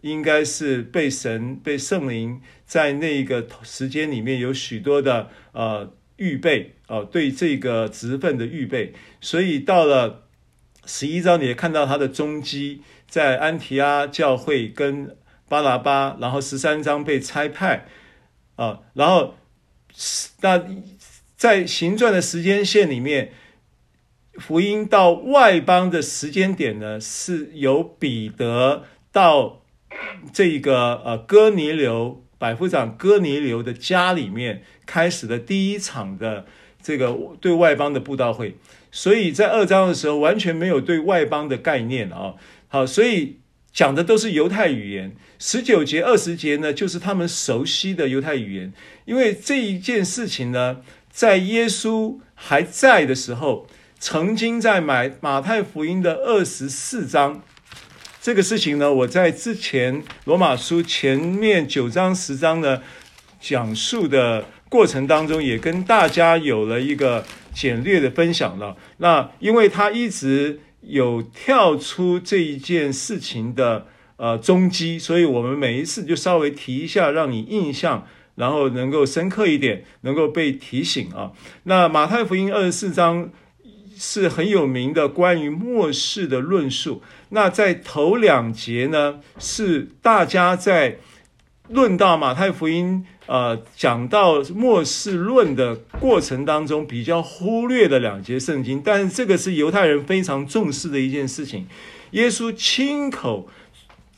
[0.00, 8.92] 应该是被神、被圣灵在那个时间里面有许多的呃预备哦、呃，对这个职分的预备。
[9.20, 10.24] 所以到了
[10.84, 15.16] 十一章，你也看到他的踪迹，在安提阿教会跟
[15.48, 17.86] 巴拿巴，然后十三章被差派
[18.56, 19.34] 啊、呃，然后
[20.40, 20.64] 那
[21.36, 23.32] 在行传的时间线里面。
[24.38, 29.61] 福音到外邦的时间点呢，是由彼得到
[30.32, 36.46] 这一个呃哥尼流百夫长哥尼流的家里面开始的第一场的
[36.82, 38.56] 这个对外邦的布道会，
[38.90, 42.34] 所以在二章的时候完全没有对外邦的概念啊。
[42.68, 43.38] 好，所以
[43.72, 45.14] 讲的都是犹太语言。
[45.38, 48.72] 十九节二十节呢，就是他们熟悉的犹太语言，
[49.04, 50.78] 因为这一件事情呢，
[51.10, 53.66] 在耶稣还在的时候。
[54.04, 57.40] 曾经在马马太福音的二十四章，
[58.22, 62.80] 这个事情呢，我在之前罗马书前面九章十章的
[63.40, 68.76] 讲述的过程当中，也跟大家有了一个简略的分享了。
[68.98, 78.06] 那因为他一直有跳出这一件事情的呃踪迹，所以我们每一次就稍微提一下，让你印象，
[78.36, 81.32] 然后能够深刻一点，能够被提醒啊。
[81.64, 83.30] 那马太福音二十四章。
[84.04, 87.00] 是很有名的关于末世的论述。
[87.28, 90.98] 那在头两节呢，是大家在
[91.68, 98.82] 论到马太福音，呃，讲到末世论的过程当中比较忽略的两节圣经。
[98.84, 101.68] 但是这个是犹太人非常重视的一件事情。
[102.10, 103.48] 耶稣亲口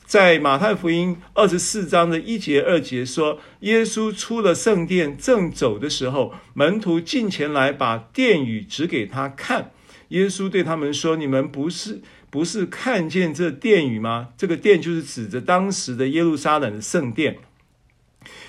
[0.06, 9.72] 在马太福音二十四章的一节二节说：“耶稣出了圣殿，正走的时候，门徒进前来，把殿宇指给他看。
[10.08, 14.28] 耶稣对他们说：‘你们不是不是看见这殿宇吗？
[14.36, 17.38] 这个殿就是指着当时的耶路撒冷的圣殿。’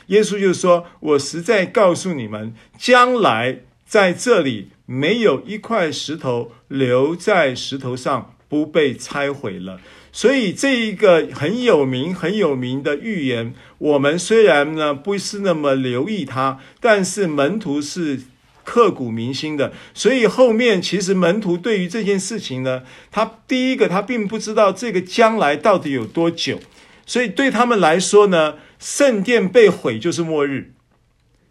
[0.07, 9.79] 耶稣就说：‘我实在告诉你们，将来在这里没有一块石头留在石头上不被拆毁了。’”
[10.11, 18.21] 所以这一个很有名、很有名的预言，我们虽然呢不是那么留意它，但是门徒是
[18.65, 19.71] 刻骨铭心的。
[19.93, 26.59] 所以后面其实门徒对于这件事情呢，他第一个他并不知道这个将来到底有多久，
[27.05, 30.73] 所以对他们来说呢，圣殿被毁就是末日，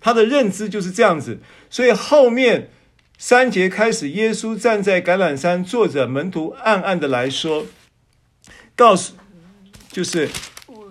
[0.01, 1.41] 他的认知就是这样子。
[1.71, 2.71] 所以后面
[3.17, 7.67] 三节开始，耶稣站在橄榄山坐着，门徒暗暗的来说。
[8.77, 9.15] 告诉，
[9.93, 10.29] 就是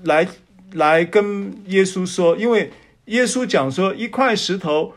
[0.06, 0.26] 来
[0.72, 2.72] 来跟耶稣说，因为
[3.06, 4.94] 耶稣讲说，一块石头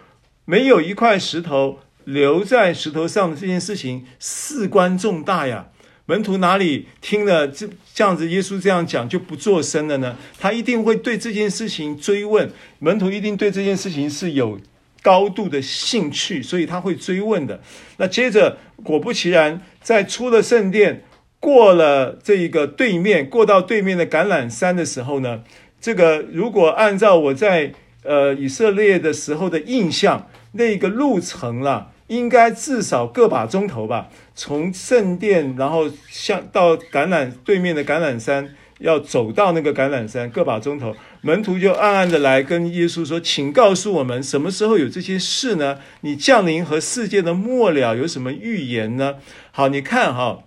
[0.47, 5.67] 没有一块石头留在石头上的这件事情事关重大呀。
[6.07, 10.17] 门徒哪里听了这这样子，耶稣这样讲就不作声了呢？
[10.39, 14.59] 他一定会对这件事情追问，门徒一定对这件事情是有
[15.03, 17.61] 高度的兴趣，所以他会追问的。
[17.99, 21.03] 那接着果不其然，在出了圣殿。
[21.39, 25.45] 过了这一个对面，过到对面的橄榄山的时候呢，
[25.81, 27.73] 这个如果按照我在
[28.03, 34.09] 呃以色列的时候的印象，那个路程了，应该至少个把钟头吧。
[34.35, 40.95] 从圣殿，然后向到橄榄对面的橄榄山，要走到那个橄榄山，个把钟头。
[41.23, 45.79] 门徒就暗暗的来跟耶稣说：“请告诉我们，什么时候有这些事呢？
[46.03, 49.17] 你降临和世界的末了有什么预言呢？”
[49.51, 50.41] 好，你看哈。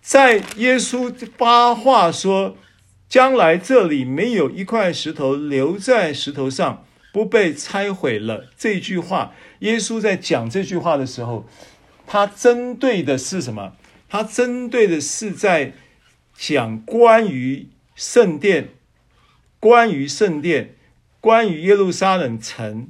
[0.00, 2.56] 在耶稣发话说
[3.08, 11.46] ：“将来这里没有一块石头留在石头上不被拆毁了。”这句话，耶稣在讲这句话的时候，
[12.06, 13.76] 他针对的是什么？
[14.08, 15.74] 他针对的是在
[16.34, 18.70] 讲关于圣殿，
[19.60, 20.74] 关于圣殿，
[21.20, 22.88] 关于耶路撒冷城，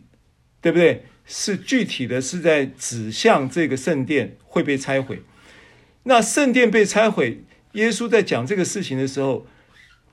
[0.60, 1.04] 对不对？
[1.24, 5.22] 是具体的是在指向这个圣殿会被拆毁。
[6.02, 9.46] 那圣殿被拆毁，耶稣在讲这个事情的时候，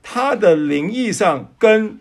[0.04, 1.98] 他的灵意上跟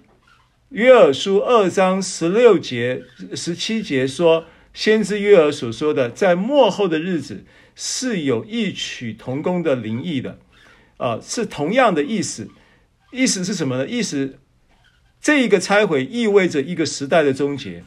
[0.70, 3.04] 约珥书二章十六节、
[3.36, 7.44] 十七节说，先知约珥所说的，在末后的日子
[7.74, 10.38] 是有异曲同工的灵意的，
[10.98, 12.52] 啊、是同样的意思。
[13.12, 13.88] 意思是什么呢？
[13.88, 14.38] 意思，
[15.20, 17.84] 这一个拆毁意味着一个时代的终结，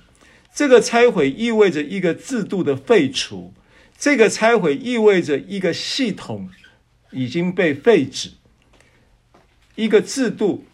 [0.52, 3.54] 这个拆毁意味着一个制度的废除，
[3.96, 6.50] 这个拆毁意味着一个系统
[7.12, 8.30] 已经被废止，
[9.76, 10.64] 一个制度，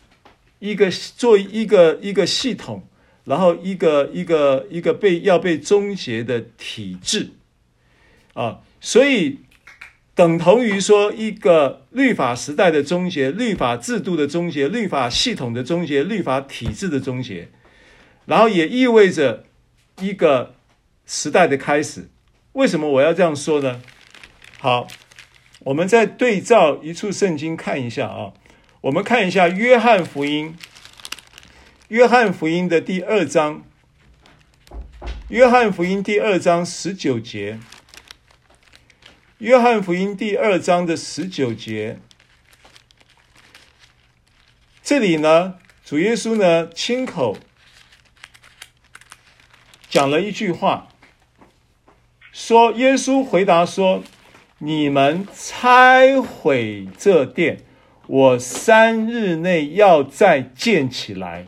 [0.59, 2.88] 一个做一个一个系统，
[3.24, 7.30] 然后一个一个一个被要被终结的体制，
[8.34, 9.40] 啊，所以。
[10.18, 17.50] 等同于说一个律法时代的终结、律法制度的终结、律法系统的终结、律法体制的终结，
[18.26, 19.44] 然后也意味着
[20.00, 20.56] 一个
[21.06, 22.09] 时代的开始。
[22.54, 23.80] 为什么我要这样说呢？
[24.59, 24.88] 好，
[25.61, 28.32] 我们再对照一处圣经看一下啊，
[28.82, 30.56] 我们看一下约翰福音，
[31.88, 33.64] 约翰福音的第二章，
[35.28, 37.58] 约翰福音第二章十九节。
[39.38, 41.98] 约翰福音第二章的十九节，
[44.80, 47.36] 这里呢，主耶稣呢亲口
[49.88, 50.86] 讲了一句话，
[52.30, 54.04] 说：“耶稣回答说，
[54.58, 57.64] 你们拆毁这殿，
[58.09, 61.46] 我三日内要再建起来。”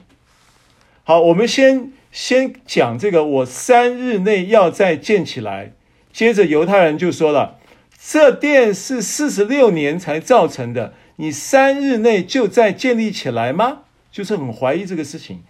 [1.02, 5.72] 好，我们先先讲这个，我三日内要再建起来。
[6.12, 7.58] 接着犹太人就说了。
[8.02, 13.80] 这殿是四十六年才造成的，你三日内就再建立起来吗？
[14.11, 15.42] 就是很怀疑这个事情。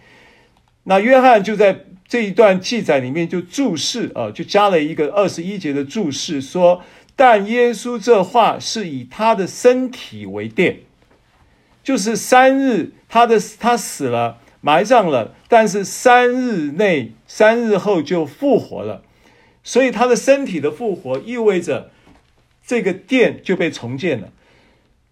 [0.83, 6.83] 那约翰就在这一段记载里面就注释啊，就加了一个二十一节的注释，说：
[7.15, 10.79] 但耶稣这话是以他的身体为殿，
[11.83, 19.03] 就是三日他的他死了埋葬了，但是三日内三日后就复活了，
[19.63, 21.91] 所以他的身体的复活意味着。
[22.63, 24.29] 这个殿就被重建了，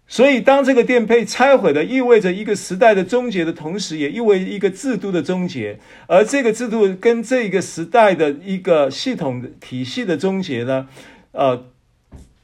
[0.06, 5.78] 所以当这个殿被拆毁的，意味着一个时代的终结的同时，也意味一个制度的终结。
[6.06, 10.88] 而这个制度跟这个时代的一个系统体系的终结呢，
[11.32, 11.66] 呃，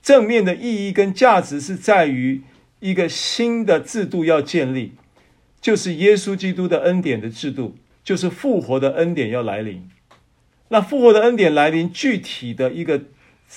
[0.02, 2.42] 正面的意义跟价值是在于
[2.80, 4.92] 一个新的制度要建立，
[5.60, 9.88] 就是耶稣基督的恩典的制度，就是复活的恩典要来临。
[10.68, 13.02] 那复活的恩典来临，具体的一个。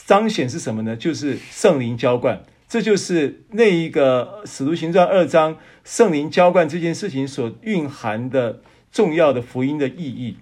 [0.06, 0.96] 彰显是什么呢？
[0.96, 8.62] 就是圣灵浇灌，这就是那一个《使徒行传》二章圣灵浇灌这件事情所蕴含的
[8.92, 10.38] 重要的福音的意义，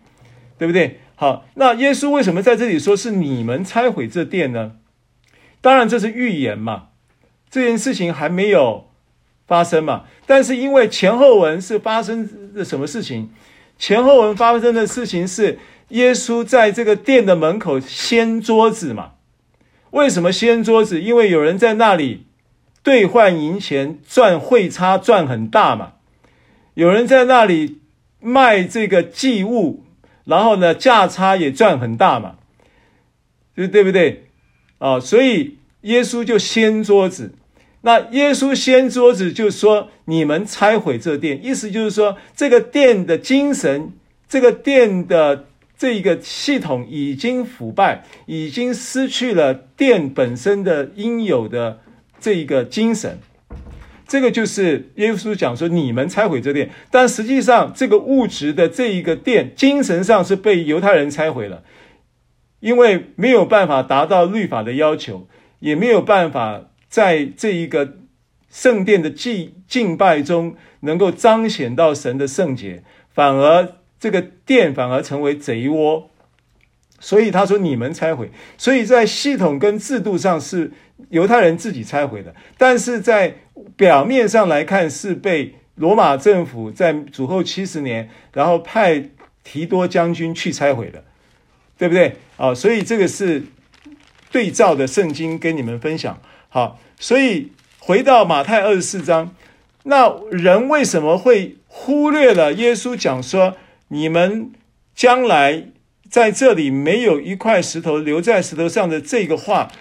[0.57, 0.99] 对不对？
[1.15, 4.73] 好，那耶稣为什么在这里说是你们拆毁这殿呢？
[5.61, 6.89] 当然这是预言嘛，
[7.49, 8.89] 这件事情还没有
[9.45, 10.03] 发生嘛。
[10.25, 13.29] 但是因为前后文是发生的什么事情？
[13.77, 19.11] 前后文发生的事情是耶稣在这个殿的门口掀桌子嘛。
[19.91, 21.01] 为什么掀桌子？
[21.01, 22.25] 因为有人在那里
[22.83, 25.93] 兑换银钱赚汇差赚很大嘛。
[26.73, 27.81] 有人在那里
[28.19, 29.83] 卖这个祭物，
[30.25, 32.35] 然后呢价差也赚很大嘛，
[33.55, 34.27] 对不对？
[34.77, 37.33] 啊，所以耶稣就掀桌子。
[37.81, 43.93] 那耶稣掀桌子就说：“你们拆毁这殿。”意思就是说，这个殿的精神，
[44.27, 45.45] 这个殿的。
[45.79, 51.81] 这一个系统已经腐败，已经失去了殿本身的应有的
[52.19, 53.19] 这一个精神。
[54.07, 61.61] 这个就是耶稣讲说：“你们拆毁这殿。”但实际上，这个物质的这一个殿，精神上是被犹太人拆毁了，
[62.59, 65.27] 因为没有办法达到律法的要求，
[65.59, 67.97] 也没有办法在这一个
[68.49, 72.83] 圣殿的祭敬拜中能够彰显到神的圣洁，
[73.13, 73.73] 反而。
[73.99, 76.11] 这个殿反而成为贼窝，
[76.99, 80.71] 所以他说你们拆毁，所以在系统跟制度上是
[81.09, 83.37] 犹太人自己拆毁的，但是在
[83.75, 89.09] 表面上来看是被罗马政府在主后七十年，然后派
[89.43, 91.03] 提多将军去拆毁的，
[91.75, 92.17] 对不对？
[92.37, 93.41] 啊，所以这个是
[94.31, 96.19] 对照的圣经跟你们分享。
[96.49, 99.35] 好，所以回到马太二十四章，
[99.83, 103.55] 那人为什么会忽略了耶稣讲说？
[103.89, 104.51] 你们
[104.93, 105.67] 将来
[106.09, 109.71] 在这里没有一块石头留在石头上的这个话，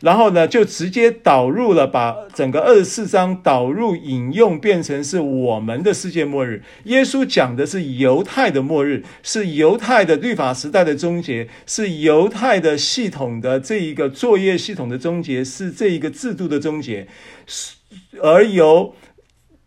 [0.00, 6.62] 然后呢，就直接导入了，把整个二十四章导入引用，变成是我们的世界末日。
[6.84, 17.06] 耶稣讲的是犹太的末日，是犹太的律法时代的终结，是犹太的系统的这一个作业系统的终结，是这一个制度的终结。
[18.22, 18.94] 而由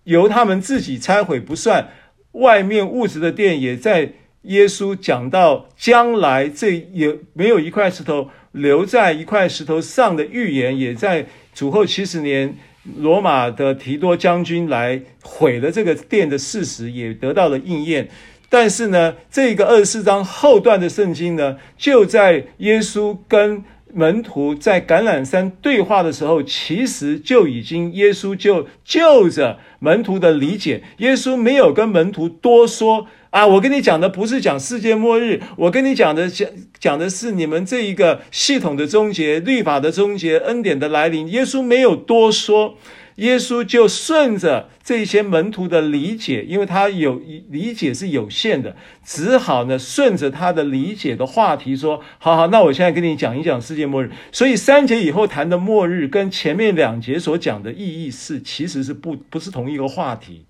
[0.05, 1.89] 由他们自己拆毁不算，
[2.31, 4.13] 外面物质的殿也在
[4.43, 8.29] 耶稣讲到将来，这也没有一块石头。
[8.53, 12.55] 留在一块石头上的预言，也在主后七十年，
[12.97, 18.07] 罗马的提多将军来毁了这个殿的事实，也得到了应验。
[18.49, 33.07] 但是呢，这个二十四章后段的圣经呢，就在耶稣跟门徒在橄榄山对话的时候，其实就已经耶稣就就着门徒的理解，耶稣没有跟门徒多说。
[33.33, 36.47] 啊，我跟你讲的不是讲世界末日，我跟你讲的讲
[36.79, 41.27] 讲的是你们这一个系统的终结、律法的终结、恩典的来临。
[41.29, 42.77] 耶稣没有多说，
[43.15, 47.19] 耶稣就顺着这些门徒的理解，因为他有
[47.49, 54.11] 理解是有限的，只好呢顺着他的理解的话题说：好好，那我现在跟你讲一讲世界末日。
[54.31, 60.45] 所以三节以后谈的末日，跟前面两节所讲的意义是其实是不不是同一个话题。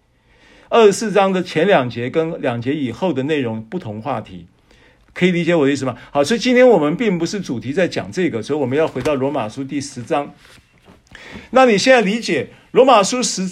[0.74, 4.48] 二十四章的前两节跟两节以后的内容不同话题，
[5.14, 5.96] 可以理解我的意思吗？
[6.10, 10.34] 好，所以今天我们并不是主题在讲这个，所以我们要回到罗马书第十章。
[11.52, 13.48] 那你现在理解罗马书十？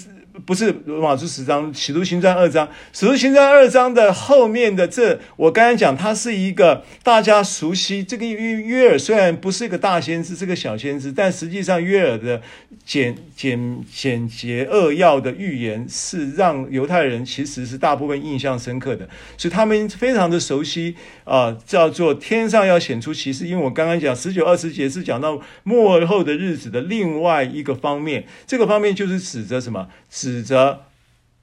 [0.45, 12.41] 不是罗马书十章，使徒行传二章，使徒行传二章的后面的这，我刚才讲，它是一个大家熟悉这个约约尔，虽然不是一个大先知，是个小先知，但实际上约尔的
[12.85, 29.87] 简简简洁扼要的预言，是让犹太人其实是大部分印象深刻的，所以他们非常的熟悉啊、叫做天上要显出奇事，因为我刚刚讲十九二十节是讲到末后的日子的另外一个方面，这个方面就是指着什么？
[30.09, 30.85] 指指着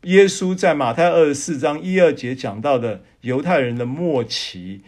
[0.04, 4.80] 耶稣在马太二十四章一二节讲到的犹太人的末期，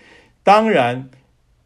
[0.43, 1.11] 当然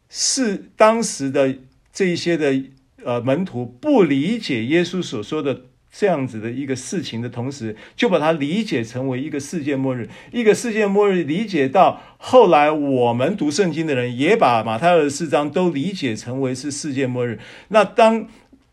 [0.09, 1.55] 是当时的
[1.93, 2.61] 这一些的
[3.05, 10.09] 呃门徒不理解耶稣所说的这样子的一个事情的同时，就把它理解成为一个世界末日。
[10.33, 17.39] 一个世界末日理解到后来，我们读圣经的人也把马太二十四章都理解成为是世界末日。
[17.69, 18.27] 那当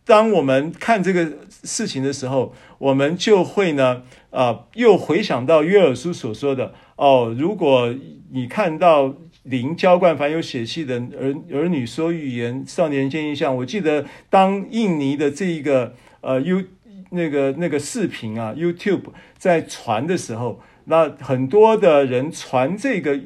[0.04, 1.32] 当我们看这个
[1.64, 7.94] 事情的时候，我们就会呢，啊、又回想到约尔书所说的哦，如果
[8.32, 13.56] 你看到灵浇灌凡有血气的儿儿女说预言，少年见异象。
[13.56, 16.64] 我记得当印尼的这一个呃 U
[17.10, 23.20] 那个那个视频啊 YouTube 在传的时候，那很多的人传这个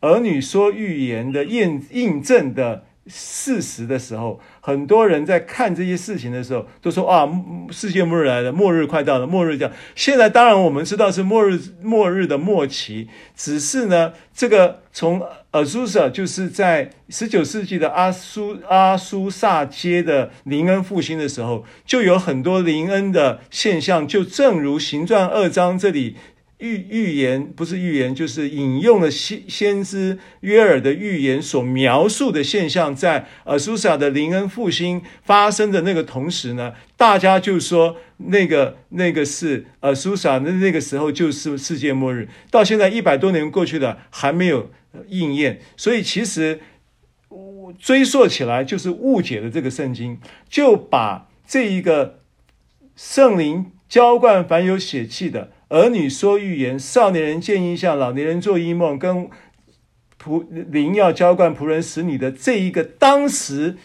[0.00, 2.84] 儿女说预言的验印证的。
[3.08, 7.28] 事实的时候，很多人在看这些事情的时候，都说啊，
[7.72, 9.74] 世界末日来了，末日快到了，末日这样。
[9.96, 26.16] 现在当然我们知道是末日，末日的末期，只是呢，这个从阿苏萨就是在十九世纪的阿苏阿苏萨街的灵恩复兴的时候，就有很多灵恩的现象，就正如行传二章这里。
[26.62, 42.28] 预预言不是预言，就是引用了先先知约尔的预言所描述的现象，在阿苏萨的灵恩复兴发生的那个同时呢，大家就说那个那个是阿苏萨的那个时候就是世界末日。
[42.48, 44.70] 到现在一百多年过去了，还没有
[45.08, 46.60] 应验，所以其实
[47.76, 52.20] 追溯起来就是误解了这个圣经，就把这一个
[52.94, 55.50] 圣灵浇灌凡有血气的。
[55.72, 59.30] 儿女说预言，少年人见异象，老年人做异梦，跟
[60.22, 63.78] 仆灵要浇灌仆人使女的这一个当时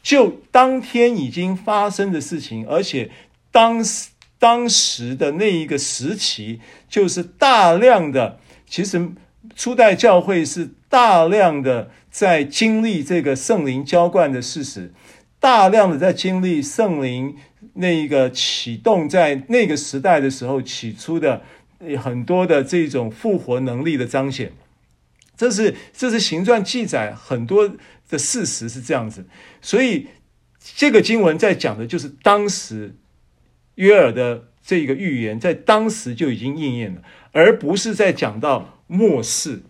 [0.00, 3.10] 就当天已经发生的事情，而且
[3.50, 9.10] 当时当时的那一个时期，就是大量的，其实
[9.56, 14.94] 初代教会是大量的在经历这个圣灵浇灌的事实，
[15.40, 17.34] 大量的在经历圣灵。
[17.74, 21.42] 那一个启动在那个时代的时候起初的
[22.00, 24.52] 很多的这种复活能力的彰显，
[25.36, 27.76] 这是这是行传记载很多
[28.08, 29.26] 的事实是这样子，
[29.60, 30.06] 所以
[30.76, 32.94] 这个经文在讲的就是当时
[33.74, 37.02] 约尔的这个预言在当时就已经应验了，
[37.32, 39.62] 而不是在讲到末世。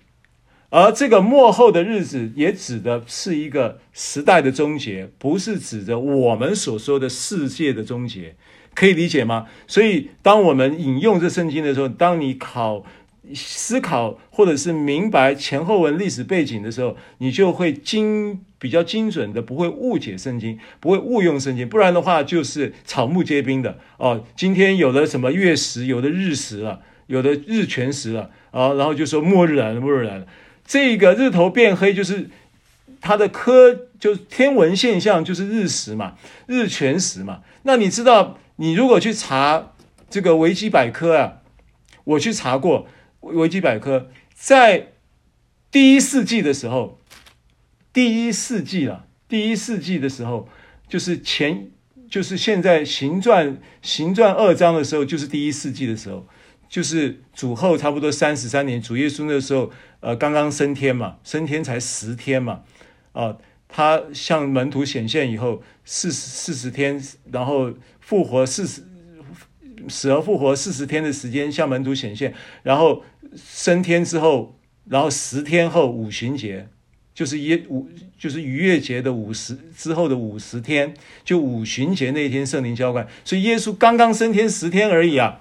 [0.77, 8.35] 而这个末后的日子，也指的是一个时代的终结，不是指着我们所说的世界的终结，
[8.75, 9.47] 可以理解吗？
[9.69, 12.85] 所以，当我们引用这圣经的时候，当你考
[13.33, 21.69] 思考或者是明白前后文历史背景的时候，你就会精比较精准的，不会误解圣经，不会误用圣经。
[21.69, 24.25] 不然的话，就是草木皆兵的哦。
[24.35, 30.27] 今天有的什么月食，有的日食了，有的日全食了啊、然后就说末日来了，末日来了。
[30.67, 32.31] 这个日头变黑，就是
[33.01, 37.43] 它的科，就是天文现象，就是日食嘛，日全食嘛。
[37.63, 39.73] 那你知道，你如果去查
[40.09, 41.43] 这个维基百科啊，
[42.05, 42.89] 我去查过。
[43.21, 44.93] 维基百科在
[45.71, 47.01] 第一世纪的时候，
[47.91, 50.47] 第一世纪了，第一世纪的时候，
[50.87, 51.69] 就是前，
[52.11, 56.27] 就是现在行传行传二章的时候，就是第一世纪的时候，
[56.75, 59.71] 就是主后差不多三十三年，主耶稣那时候，
[60.01, 62.63] 呃，刚刚升天嘛，升天才十天嘛，
[63.13, 63.37] 啊、
[63.69, 67.01] 他向门徒显现以后，四十四十天，
[67.31, 68.83] 然后复活四十，
[69.89, 73.05] 死而复活四十天的时间向门徒显现，然后。
[73.37, 76.69] 升天之后，然后十天后五旬节，
[77.13, 80.95] 就是耶五，就是逾越节的五十之后的五十天，
[81.25, 85.41] 就五旬节那一天圣灵浇灌，所以耶稣刚刚升天十天而已啊，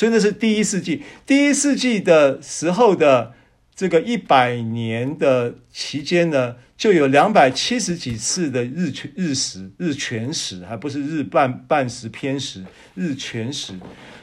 [0.00, 3.34] 所以那是第一世纪，第一世纪的时候的
[3.74, 13.74] 这个一百年的期间呢，就有两百七十几次的日全日食日全食，还不是日半半食偏食，日全食。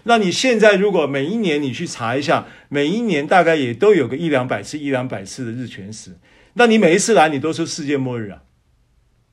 [0.06, 6.18] 那你现在如果每一年你去查一下，每一年大概也都有个一两百次、一两百次的日全食。
[6.56, 8.42] 那你每一次来，你都说世界末日啊？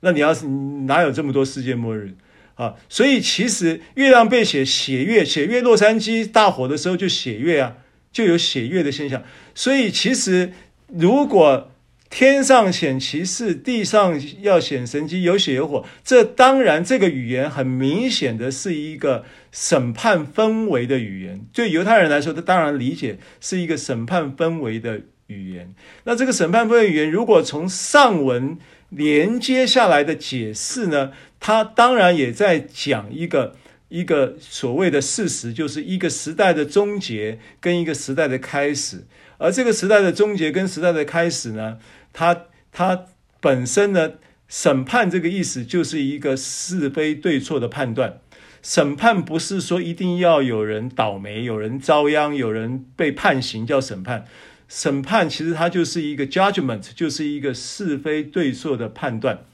[0.00, 2.14] 那你要是哪有这么多世界末日
[2.54, 2.74] 啊？
[2.88, 7.76] 所以其实月亮被写血月，血月洛杉矶大火的时候就血月啊，
[8.12, 9.22] 就有血月的现象。
[9.54, 10.52] 所以其实
[10.88, 11.70] 如果
[12.10, 15.84] 天上显奇事，地上要显神迹，有血有火。
[16.04, 21.44] 这当然，这个语言很明显的是一个审判氛围的语言。
[21.52, 25.74] 对犹太人来说，他当然理解是一个审判氛围的语言。
[26.04, 28.58] 那这个审判氛围语言，如果从上文
[28.90, 31.10] 连接下来的解释呢，
[31.46, 33.54] 他当然也在讲一个
[33.90, 39.04] 一个所谓的事实，就是一个时代的终结跟一个时代的开始。
[39.36, 41.76] 而这个时代的终结跟时代的开始呢，
[42.14, 43.04] 它它
[43.42, 44.12] 本身呢，
[44.48, 48.20] 审判这个意思就是一个是非对错的判断。
[48.62, 54.24] 审判不是说一定要有人倒霉、有人遭殃、有人被判刑叫审判。
[54.66, 59.44] 审判其实它就是一个 judgment，就是一个是非对错的判断。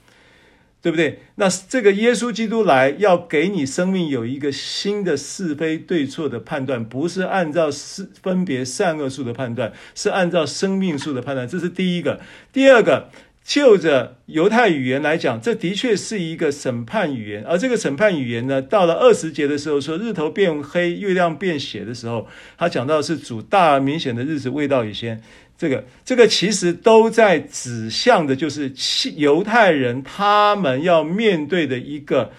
[0.81, 1.19] 对不对？
[1.35, 11.47] 那这个耶稣基督来要给你生命有一个新的是非对错的判断，不是按照是分别善恶数的判断，是按照生命数的判断。
[11.47, 12.19] 这是第一个。
[12.51, 13.09] 第二个，
[13.43, 17.43] 就着犹太语言来讲，这的确是一个审判语言。
[17.43, 22.27] 而这个审判语言呢，到了二十节的时候，说日头变黑，月亮变血的时候，
[22.57, 25.21] 他讲到是主大而明显的日子未到以先。
[25.61, 28.73] 这个这个其实都在指向的，就是
[29.15, 32.31] 犹太人他们要面对的一个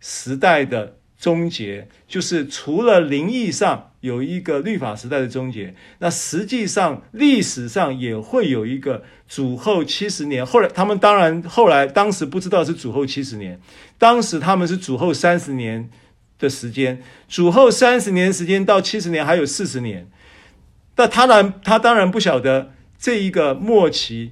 [0.00, 10.44] 时代的终结，就是除了灵意上有一个律法时代的终结，那实际上历史上也会有一个主后七十年。
[10.44, 13.60] 后来他们当然后来当时不知道是主后七十年，
[13.98, 15.88] 当时他们是主后三十年
[16.40, 20.10] 的时间，主后三十年时间到七十年还有四十年。
[20.94, 24.30] 但他然，他当然不晓得这一个末期，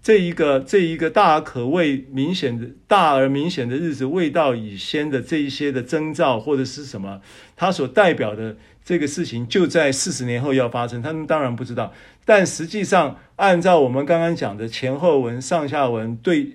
[0.00, 7.20] 这一个这一个大可谓、明显的大而明显的日子未到以先的这一些的征兆或者是什么，
[7.56, 11.92] 他所代表的这个事情就在四十年后要发生，他们当然不知道。
[12.24, 16.54] 但实际上，按照我们刚刚讲的前后文、上下文对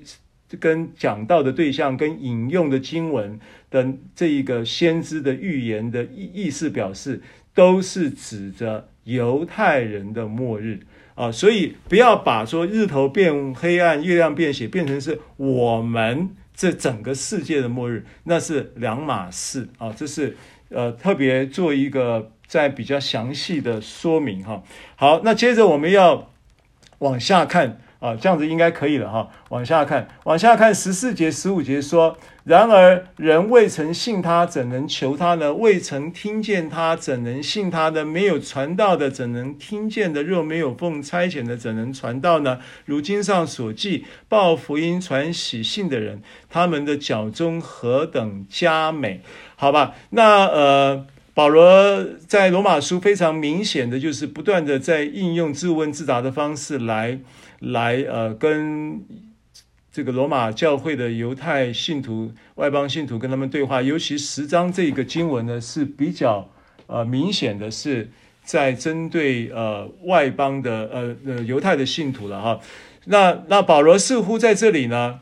[0.60, 3.40] 跟讲到的对象跟引用的经文
[3.70, 3.86] 的
[4.16, 7.22] 这一个先知的预言的意意思表示，
[7.54, 8.88] 都是指着。
[9.10, 10.80] 犹太人的末日
[11.16, 19.94] 啊，所以不要把说日头变黑暗、月亮变血变成是我们这整个世界的末日，那是两码事啊。
[19.96, 20.38] 这是
[20.70, 24.64] 呃特别做一个在比较详细的说明哈。
[24.96, 26.32] 好，那接着我们要
[27.00, 27.80] 往下看。
[28.00, 29.30] 啊，这样子应该可以了哈。
[29.50, 32.18] 往下看，往下看十四节、十五节说：
[32.50, 35.54] 然而人未曾信他，怎能求他呢？
[35.54, 38.04] 未曾听见他，怎能信他呢？
[38.04, 40.24] 没有传道的，怎能听见的？
[40.24, 42.58] 若没有奉差遣的，怎能传道呢？
[42.86, 49.22] 如经上所记，报福音、传喜信的人，他们的脚踪何等佳美！
[49.56, 57.20] 好吧，那呃，保罗在罗马书非常明显的就是不断的在应用自问自答的方式来。
[57.60, 59.06] 来，呃，跟
[59.92, 66.48] 这个罗马教会的犹太信徒、外邦信徒跟他们对话，尤其十章这个经文呢是比较
[66.88, 68.10] 呃明显的是
[68.44, 72.60] 在针对呃外邦的呃呃犹太的信徒了哈。
[73.06, 75.20] 那那保罗似乎在这里呢，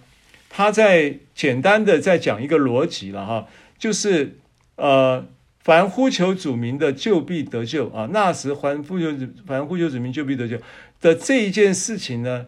[0.49, 3.47] 他在简单的在讲一个逻辑了哈，
[3.79, 4.37] 就是
[4.75, 5.25] 呃
[5.59, 9.07] 凡呼求主名的就必得救啊，那时凡呼求
[9.45, 10.57] 凡呼求主名就必得救
[10.99, 12.45] 的这一件事情呢，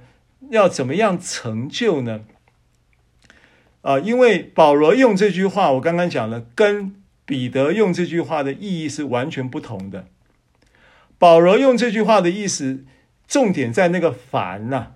[0.49, 2.21] 要怎么样成就呢？
[3.81, 6.95] 啊，因为保罗用这句话，我刚刚讲了，跟
[7.25, 10.07] 彼得用这句话的意义是完全不同的。
[11.17, 12.85] 保罗用这句话的意思，
[13.27, 14.95] 重点在那个凡呐、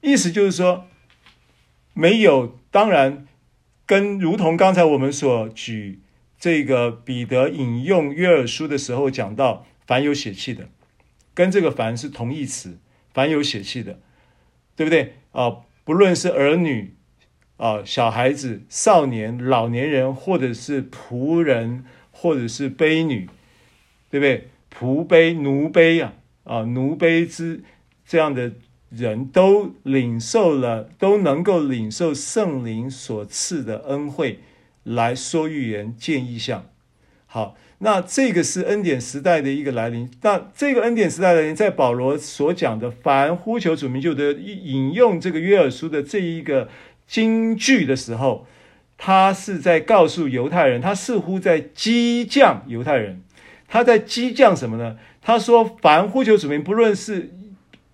[0.00, 0.86] 意思就是说，
[1.92, 3.26] 没有，当然，
[3.84, 6.00] 跟如同刚才我们所举
[6.38, 10.68] 这个彼得引用约尔书的时候讲到，凡有血气的，
[11.34, 12.78] 跟这个凡是同义词，
[13.12, 13.98] 凡有血气的，
[14.78, 15.14] 对不对？
[15.32, 16.94] 啊，不论是儿女。
[17.56, 23.28] 啊，小孩子、少年、老年人，或者是仆人，或者是婢女，
[24.10, 24.48] 对不对？
[24.72, 26.14] 仆婢、奴婢啊，
[26.44, 27.64] 啊，奴婢之
[28.06, 28.52] 这样的
[28.90, 34.38] 人都领受了，都能够领受圣灵所赐的恩惠，
[34.84, 36.64] 来说预言、见异象。
[37.26, 40.10] 好，那这个是恩典时代的一个来临。
[40.22, 46.68] 那这个恩典时代的人，在保罗所讲的“凡呼求主名就得”引用这个约尔书的这一个。
[47.08, 48.46] 金句的时候，
[48.98, 53.22] 他是在告诉犹太人，他似乎在激将犹太人。
[53.66, 54.98] 他在激将什么呢？
[55.22, 57.30] 他说：“凡呼求主名，不论是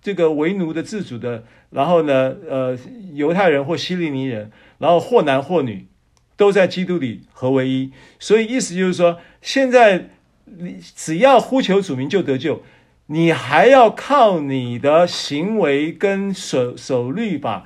[0.01, 2.77] 这个为奴的、自主的，然后呢，呃，
[3.13, 5.87] 犹太人或希利尼人，然后或男或女，
[6.35, 7.93] 都在基督里合为一。
[8.19, 10.09] 所以意思就是说，现在
[10.45, 12.63] 你只要呼求主名就得救。”
[13.07, 17.63] 你还要靠你的行为跟守守律法，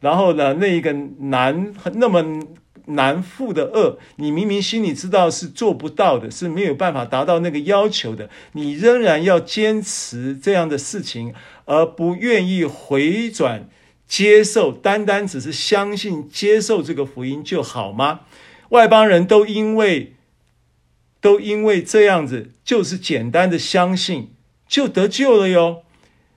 [0.00, 2.42] 然后呢，那一个难那么
[2.86, 11.32] 难负的恶，你明明心里知道是做不到的，是没有办法达到那个要求的，你仍然要坚持这样的事情，
[11.66, 13.68] 而不愿意回转
[14.08, 18.22] 接受，单单只是相信接受这个福音就好吗？
[18.70, 20.14] 外邦人都因为
[21.28, 24.30] 都因为这样子，就是简单的相信。
[24.66, 25.82] 就得救了哟！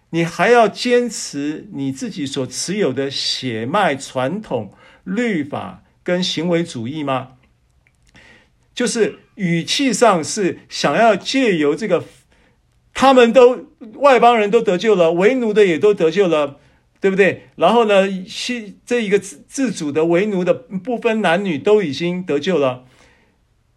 [0.09, 4.73] 你还要坚持你自己所持有的血脉传统、
[5.05, 7.33] 律法跟行为主义吗？
[8.73, 12.03] 就是语气上是想要借由这个，
[12.93, 16.59] 他们都外邦人都得救了，为奴的也都得救了，
[16.99, 17.49] 对不对？
[17.55, 22.85] 然后呢，是这一个自自主的为奴的不分男女都已经得救了。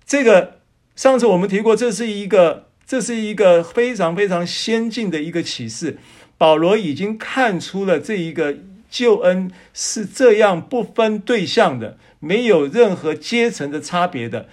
[0.07, 0.61] 这个
[0.95, 2.67] 上次我们提过，这是一个。
[2.87, 5.97] 这是一个非常非常先进的一个启示，
[6.37, 8.59] 保罗已经看出了这一个
[8.91, 14.49] 救恩是这样不分对象的，没有任何阶层的差别的。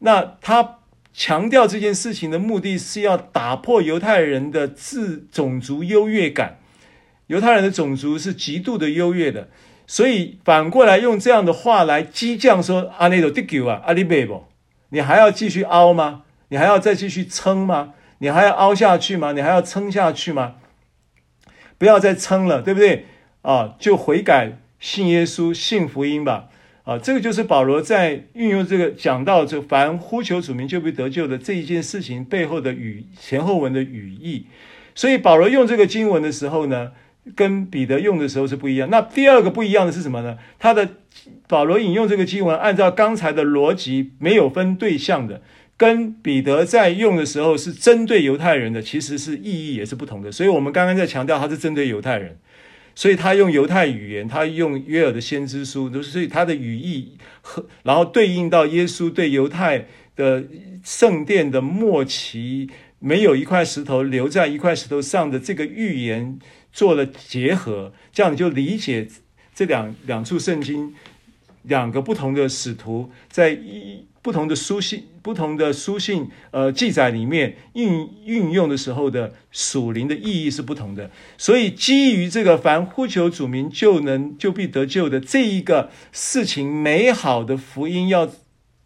[0.00, 0.78] 那他
[1.14, 6.58] 强调这件事情的目的是要打破犹太人的自种族优越感，
[7.28, 9.48] 犹太人的种族是极度的优越的，
[9.86, 14.44] 所以反过来用这样的话来激将说：“阿内多迪狗啊，阿里贝不，
[14.90, 17.94] 你还要继续凹吗？”你还要再继续撑吗？
[18.18, 19.32] 你还要凹下去吗？
[19.32, 20.54] 你还要撑下去吗？
[21.76, 23.06] 不要再撑了，对不对？
[23.42, 26.48] 啊，就悔改，信耶稣，信福音吧。
[26.84, 34.46] 啊，这个就是保罗在运用这个讲到这凡呼求主名就必得救的这一件事情背后的语前后文的语义。
[34.94, 36.92] 所以保罗用这个经文的时候呢，
[37.34, 38.88] 跟彼得用的时候是不一样。
[38.90, 40.38] 那第二个不一样的是什么呢？
[40.58, 40.88] 他的
[41.48, 45.42] 保罗引用这个经文，按照刚才的逻辑，没有分对象的。
[45.78, 50.32] 跟彼得在用的时候是针对犹太人的，其实是意义也是不同的。
[50.32, 52.38] 所以我们刚刚在强调他是针对犹太人，
[52.94, 60.44] 所以他用犹太语言，他用约尔的先知书，都是所以他的语义和然后对应到耶稣对犹太的
[60.82, 66.38] 圣殿的末期没有一块石头留在一块石头上的这个预言
[66.76, 69.08] 做了结合，这样你就理解
[69.54, 70.94] 这两两处圣经
[71.62, 74.04] 两个不同的使徒在一。
[74.26, 81.08] 不同的书信，不同的书信，呃，记载里面运运用的时候的属灵的意义是不同的。
[81.38, 88.28] 所以，基于这个凡呼求主名就能就必得救的这一个事情，美好的福音要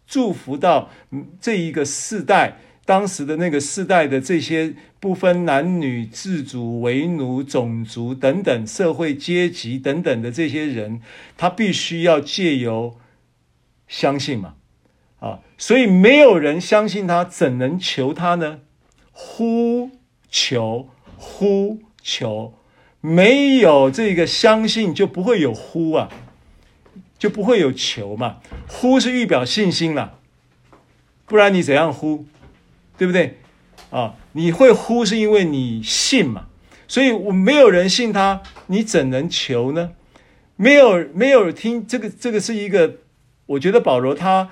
[0.05, 0.91] 祝福到
[1.39, 11.01] 这一个世代，当时的那个世代的这些不分男女、自主为奴、种族等等、社会阶级等等的这些人，
[11.37, 12.97] 他必须要借由
[13.87, 14.55] 相信嘛。
[15.19, 18.61] 啊，所以没有人相信他，怎能求他呢？
[19.11, 19.91] 呼
[20.29, 22.55] 求，呼求，
[23.01, 26.09] 没有这个相信，就不会有呼啊，
[27.19, 28.37] 就不会有求嘛。
[28.67, 30.17] 呼是预表信心了，
[31.27, 32.25] 不然你怎样呼？
[33.01, 33.39] 对不对？
[33.89, 36.45] 啊，你会呼是因为你信嘛，
[36.87, 39.93] 所以我没有人信他，你怎能求呢？
[40.55, 42.97] 没有没有听这个这个是一个，
[43.47, 44.51] 我觉得保罗他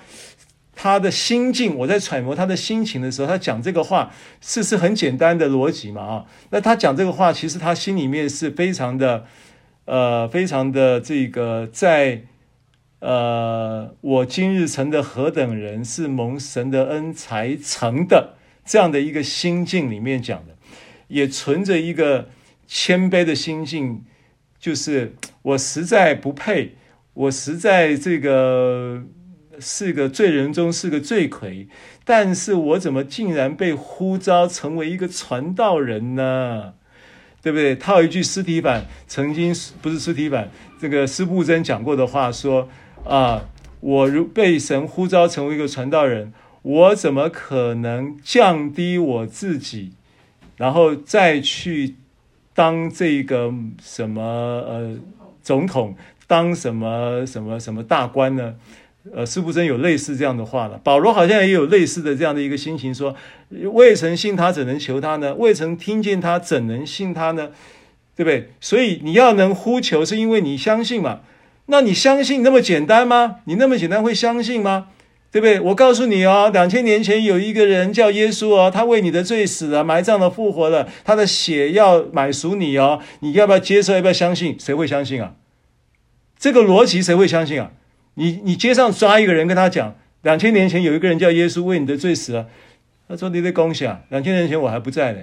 [0.74, 9.26] 他的心境，我在揣摩他的心情的时候，他讲这个话是是很简单的逻辑嘛啊，那他讲这个话，其实他心里面是非常的
[9.86, 12.24] 呃非常的这个在
[12.98, 18.39] 呃我今日成的何等人，是蒙神的恩才成的
[18.70, 20.56] 这样的一个心境里面讲的，
[21.08, 22.30] 也存着一个
[22.68, 24.06] 谦卑的心境。
[24.60, 26.76] 就是我实在不配，
[27.14, 29.04] 我实在这个
[29.60, 31.68] 是个罪人中是个罪魁，
[32.06, 36.76] 但是我怎么竟然被呼召成为一个传道人呢？
[37.42, 37.76] 对不对？
[37.76, 39.52] 套一句司提反曾经
[39.82, 42.70] 不是司提反，这个司布真讲过的话说
[43.04, 43.46] 啊，
[43.80, 49.94] 我如被神呼召成为一个传道人，我怎么可能降低我自己，
[50.58, 51.96] 然后再去？
[52.56, 54.98] 当这个什么呃
[55.42, 55.96] 总统，
[56.28, 58.56] 当什么什么什么大官呢？
[59.14, 60.78] 呃，司布真有类似这样的话了。
[60.84, 63.16] 保罗好像也有类似的这样的一个心情，说：
[63.72, 65.36] 未曾信他，怎能求他呢？
[65.36, 67.52] 未曾听见他，怎能信他呢？
[68.18, 68.50] 对不对？
[68.60, 71.22] 所以你要能呼求，是因为你相信嘛？
[71.68, 73.38] 那你相信那么简单吗？
[73.46, 74.88] 你那么简单会相信吗？
[75.32, 75.60] 对不对？
[75.60, 83.94] 我告诉你哦，两千年前有一个人叫耶稣哦，他为你的罪死了，埋葬了，复活了，他的血要买赎你哦，你要不要接受？
[83.94, 84.56] 要不要相信？
[84.60, 85.36] 谁会相信啊？
[86.38, 87.72] 这个逻辑谁会相信啊？
[88.16, 92.48] 你你街上抓一个人跟他讲，两千年前有一个人叫耶稣为你的罪死了，
[93.08, 95.20] 他说你得恭喜啊，两千年前我还不在呢。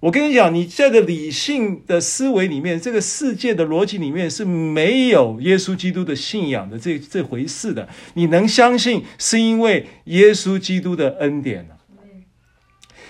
[0.00, 7.88] 我跟你讲，你在这个理性的思维里面，这个世界的逻辑里面是没有耶稣基督的信仰的这这回事的。
[8.14, 11.66] 你能相信，是因为耶稣基督的恩典。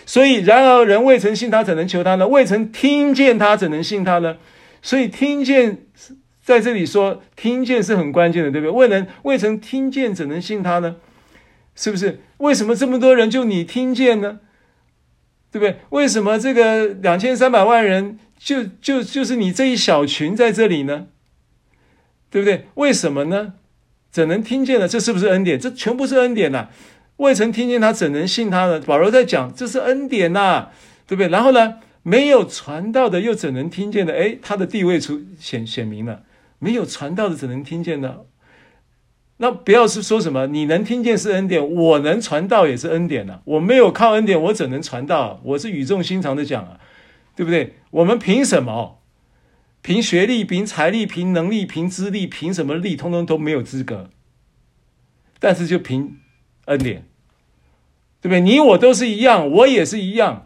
[0.07, 2.29] 所以，然而人未曾信他，怎能求他呢？
[2.29, 4.37] 未曾听见他，怎能信他呢？
[4.81, 5.87] 所以，听见
[6.45, 8.71] 在这里说，听见是很关键的，对不对？
[8.71, 10.95] 未能未曾听见，怎能信他呢？
[11.75, 12.21] 是不是？
[12.39, 14.39] 为什么这么多人就你听见呢？
[15.51, 15.79] 对不对？
[15.91, 21.07] 为什么这个两千三百万人就就就是你这一小群在这里呢？
[22.31, 22.67] 对不对？
[22.75, 23.55] 为什么呢？
[24.11, 24.89] 怎能听见呢？
[24.89, 25.59] 这是不是恩典？
[25.59, 26.69] 这全部是恩典呐、
[27.17, 28.81] 未曾听见他，怎能信他呢？
[28.81, 30.69] 保罗在讲，这是恩典呐、
[31.07, 31.29] 对不对？
[31.29, 34.13] 然后呢，没有传道的，又怎能听见呢？
[34.13, 36.23] 诶，他的地位出显显明了，
[36.59, 38.17] 没有传道的，怎能听见呢？
[39.39, 45.41] 那不要是说什么你能听见是恩典，我能传道也是恩典呐、我没有靠恩典，我怎能传道？
[45.45, 46.81] 我是语重心长的讲啊，
[47.35, 47.75] 对不对？
[47.91, 49.03] 我们凭什么？
[49.83, 52.97] 凭学历、凭财力、凭能力、凭资历、凭什么力？
[52.97, 54.11] 通通都没有资格。
[55.39, 56.17] 但是就凭
[56.65, 57.05] 恩典，
[58.23, 58.41] 对不对？
[58.41, 60.46] 你我都是一样，我也是一样。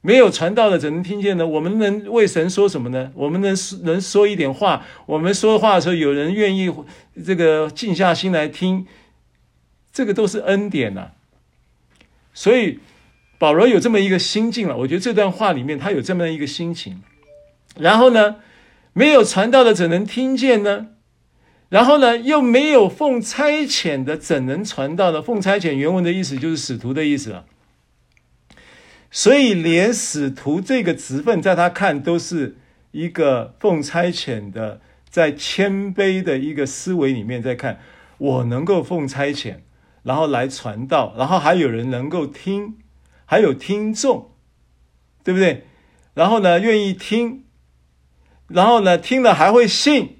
[0.00, 1.46] 没有传道的怎能听见呢？
[1.46, 3.10] 我们能为神说什么呢？
[3.14, 4.86] 我们能能说一点话？
[5.06, 6.72] 我们说话的时候，有人愿意
[7.26, 8.86] 这个静下心来听，
[9.92, 11.10] 这个都是恩典呐、
[12.32, 12.78] 所以
[13.38, 14.76] 保罗有这么一个心境了。
[14.78, 17.02] 我觉得这段话里面他有这么一个心情。
[17.76, 18.36] 然后呢，
[18.92, 20.88] 没有传道的怎能听见呢？
[21.68, 25.20] 然后呢，又没有奉差遣的怎能传道呢？
[25.20, 27.44] 奉差遣原文的意思就是使徒的意思啊。
[29.10, 32.58] 所以，连使徒这个职分，在他看都是
[32.90, 37.80] 一个奉差遣的，在谦卑的一个思维里面，在看
[38.18, 39.60] 我能够奉差遣，
[40.02, 42.76] 然后来传道，然后还有人能够听，
[43.24, 44.32] 还有听众，
[45.24, 45.64] 对不对？
[46.12, 47.44] 然后呢，愿意听，
[48.48, 50.18] 然后呢，听了还会信，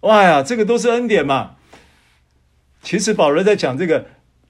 [0.00, 1.56] 哇呀，这个都是恩典嘛。
[2.82, 4.06] 其实保罗在讲这个。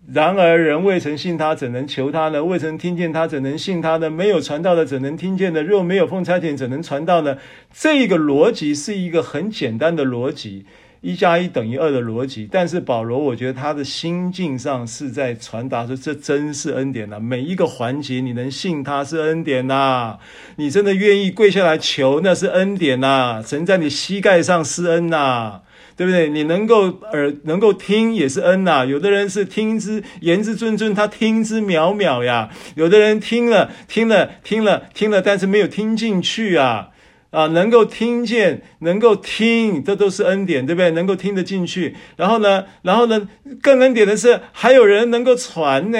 [0.09, 2.43] 然而人未曾信他，怎能求他呢？
[2.43, 4.11] 未曾听见他，怎能信他呢？
[4.11, 5.63] 没有传道的，怎能听见呢？
[5.63, 7.37] 若没有奉差遣，怎能传道呢？
[7.73, 10.65] 这个逻辑是一个很简单的逻辑，
[11.03, 12.49] 一加一等于二的逻辑。
[12.51, 20.19] 但是保罗，我觉得他的心境上是在传达说，这真是恩典呐、每一个环节，你能信他是恩典呐、
[20.57, 25.61] 你真的愿意跪下来求，那是恩典呐、神在你膝盖上施恩呐、
[26.01, 26.31] 对不对？
[26.31, 32.49] 你能够耳能够听也是恩呐、有的人是听之言之谆谆，他听之渺渺呀。
[32.75, 36.89] 有的人听了听了听了听了，但是没有听进去啊
[37.33, 37.49] 啊！
[37.49, 40.91] 能够听见，能够听，这都是恩典，对不对？
[40.93, 41.95] 能够听得进去。
[42.17, 43.29] 然后呢，然后呢，
[43.61, 45.99] 更恩典的是还有人能够传呢。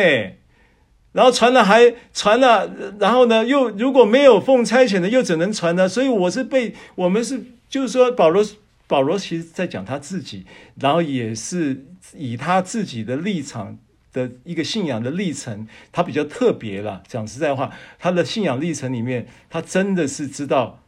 [1.13, 5.87] 然后传了还传了，然后呢，又如果没有奉差遣的，又怎能传呢？
[5.87, 8.43] 所以我是被我们是就是说保罗。
[8.91, 11.87] 保罗其实在讲他自己，然后也是
[12.17, 13.79] 以他自己的立场
[14.13, 17.05] 的一个信仰的历程，他比较特别了。
[17.07, 17.71] 讲实在话，
[18.01, 20.83] 他的信仰历程里面，他真的是知道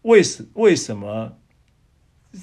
[0.00, 1.36] 为什为什么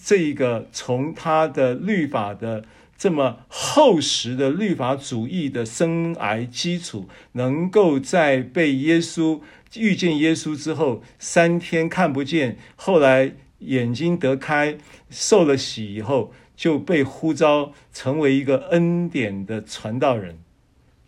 [0.06, 2.64] 这一个从他的律法的
[2.96, 9.42] 这么厚实的律法主义的生癌基础，能够在被耶稣
[9.76, 14.78] 遇见耶稣之后三天看不见，后来眼睛得开，
[15.10, 16.34] 受了洗以后。
[16.60, 20.38] 就被呼召成为一个恩典的传道人，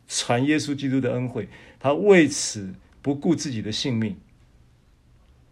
[0.07, 1.49] 传耶稣基督的恩惠。
[1.77, 4.15] 他为此不顾自己的性命，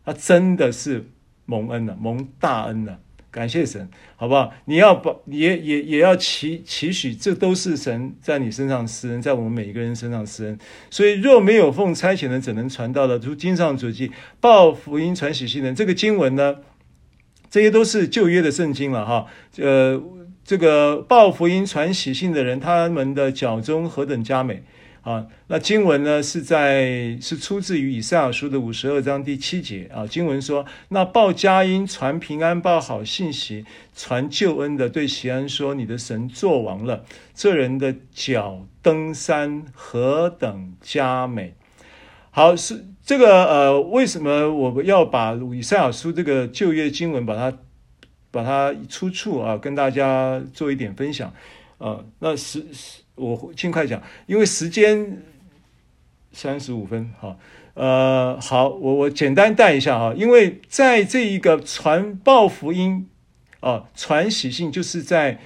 [0.06, 1.10] 他真的是
[1.44, 3.02] 蒙恩了，蒙大恩了。
[3.30, 4.54] 感谢神，好不好？
[4.64, 10.58] 你要把也也也要期期许，这都是神在你身上施恩，在我们每一个人身上施恩。
[10.90, 13.18] 所以若没有奉差遣的，怎能传道的？
[13.18, 16.56] 如经上所记，报福音传喜信的这个经文呢？
[17.50, 19.26] 这些都是旧约的圣经了哈，
[19.58, 20.02] 呃，
[20.44, 24.64] 这个报福音传喜信的人，他们的脚中何等佳美
[25.02, 25.26] 啊！
[25.48, 30.06] 那经文呢是在是出自于以赛亚书的五十二章第七节啊。
[30.06, 37.06] 经文说：“那报佳音、传平安、报好信息、传救恩的，对锡安说：你的神作王了。
[37.34, 41.56] 这人的脚登山何等佳美！”
[42.32, 47.58] 好，是这个呃，为什么我们要把以赛亚书这个旧约经文把它
[48.30, 51.28] 把它出处啊，跟大家做一点分享
[51.80, 52.06] 啊、呃？
[52.20, 52.64] 那时
[53.16, 55.24] 我尽快讲，因为时间
[56.32, 57.36] 三十五分哈，
[57.74, 63.10] 呃，好，我我简单带一下哈，因为在这一个传报福音
[63.60, 65.40] 啊，传喜信，就是在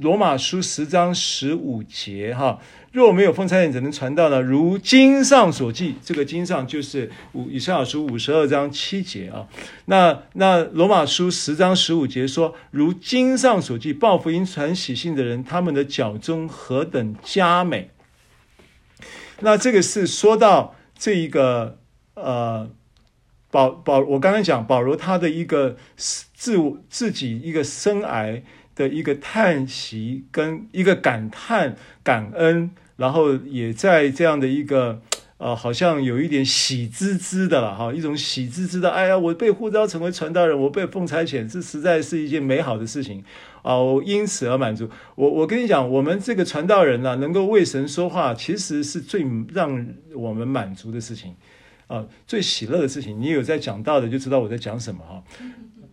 [0.00, 2.58] 罗马书十章十五节哈。
[2.90, 4.40] 若没有奉差遣，怎能传道呢？
[4.40, 9.46] 如经上所记，这个经上就是五以赛亚书五十二章七节啊。
[9.84, 17.90] 那那罗马书十章十五节说，如经上所记，报福音传喜信的人，他们的脚中何等佳美。
[19.40, 21.78] 那这个是说到这一个
[22.14, 22.70] 呃
[23.50, 28.42] 保保，我刚刚讲保罗他的一个自我自己一个生涯。
[28.78, 31.74] 的一个叹息跟一个感叹
[32.04, 35.02] 感恩，然后也在这样的一个
[35.38, 43.22] 呃，好像有一点喜滋滋的了哈，一种喜滋滋的，哎呀，我被呼召成为传道人，我被奉差遣，这实在是一件美好的事情
[43.62, 43.76] 啊！
[43.76, 44.88] 我因此而满足。
[45.16, 51.34] 我我跟你讲，我们这个传道人呢、能够为神说话，其实是最让我们满足的事情
[51.86, 53.20] 啊，最喜乐的事情。
[53.20, 55.22] 你有在讲道的，就知道我在讲什么哈。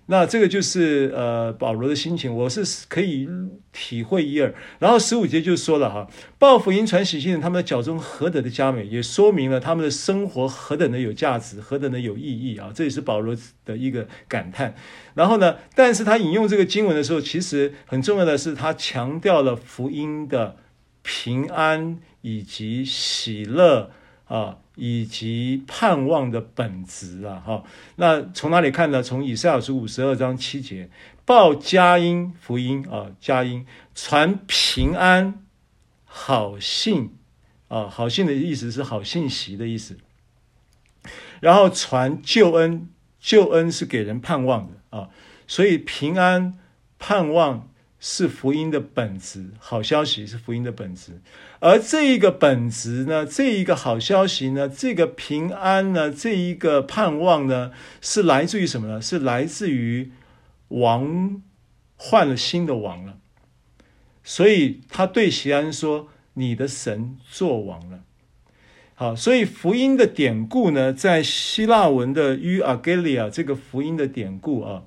[0.07, 3.27] 那这个就是呃保罗的心情，我是可以
[3.71, 4.53] 体会一二。
[4.77, 12.71] 然后十五节就说了哈，报福音传喜信，他们的脚中何等的佳美，也说明了他们的生活何等的有价值，何等的有意义啊！
[12.71, 13.35] 这也是保罗
[13.65, 14.75] 的一个感叹。
[15.15, 20.57] 然后呢，但是他引用这个经文的时候，其实很重要的是他强调了福音的
[21.01, 23.89] 平安以及喜乐
[24.25, 24.57] 啊。
[24.75, 27.63] 以及盼望的本质啊，哈，
[27.95, 29.01] 那从哪里看呢？
[29.01, 30.89] 从以赛亚书五十二章七节，
[31.25, 35.45] 报佳音福音啊，佳音传平安
[36.03, 37.15] 好信
[37.67, 39.97] 啊，好信的意思是好信息的意思。
[41.39, 45.09] 然后传救恩，救恩是给人盼望的啊，
[45.47, 46.57] 所以平安
[46.99, 47.69] 盼望。
[47.97, 51.19] 是福音的本质，好消息是福音的本质，
[51.65, 59.01] 而这一个本质呢，这一个好消息呢，这个平安呢，这一个盼望呢，是来自于什么呢？
[59.01, 60.11] 是来自于
[60.67, 61.41] 王
[61.95, 63.17] 换了新的王了，
[64.23, 68.01] 所以他对锡安说：“你的神作王了。”
[68.93, 74.83] 好，所以福音的典故呢，在希腊文的 euangelion 这个福音的典故啊。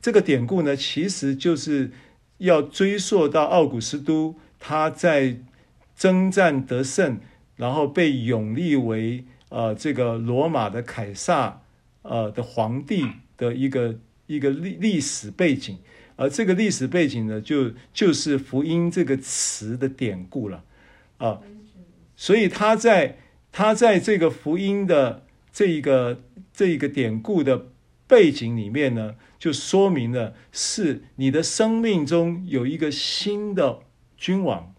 [0.00, 1.90] 这个典故呢，其实就是
[2.36, 5.38] 要追溯到奥古斯都，他在
[5.98, 7.18] 征战得胜，
[7.56, 11.60] 然后被拥立为呃这个罗马的凯撒
[12.02, 13.04] 呃的皇帝
[13.36, 15.76] 的一个一个历历史背景，
[16.16, 20.64] 而这个历史背景呢，就就是福音这个词的典故了
[21.18, 21.40] 啊，
[22.16, 23.18] 所以他在
[23.52, 26.22] 他在这个福音的这一个
[26.54, 27.66] 这一个典故的
[28.06, 29.16] 背景里面呢。
[29.38, 33.78] 就说明了是你的生命中有一个新的
[34.16, 34.74] 君王，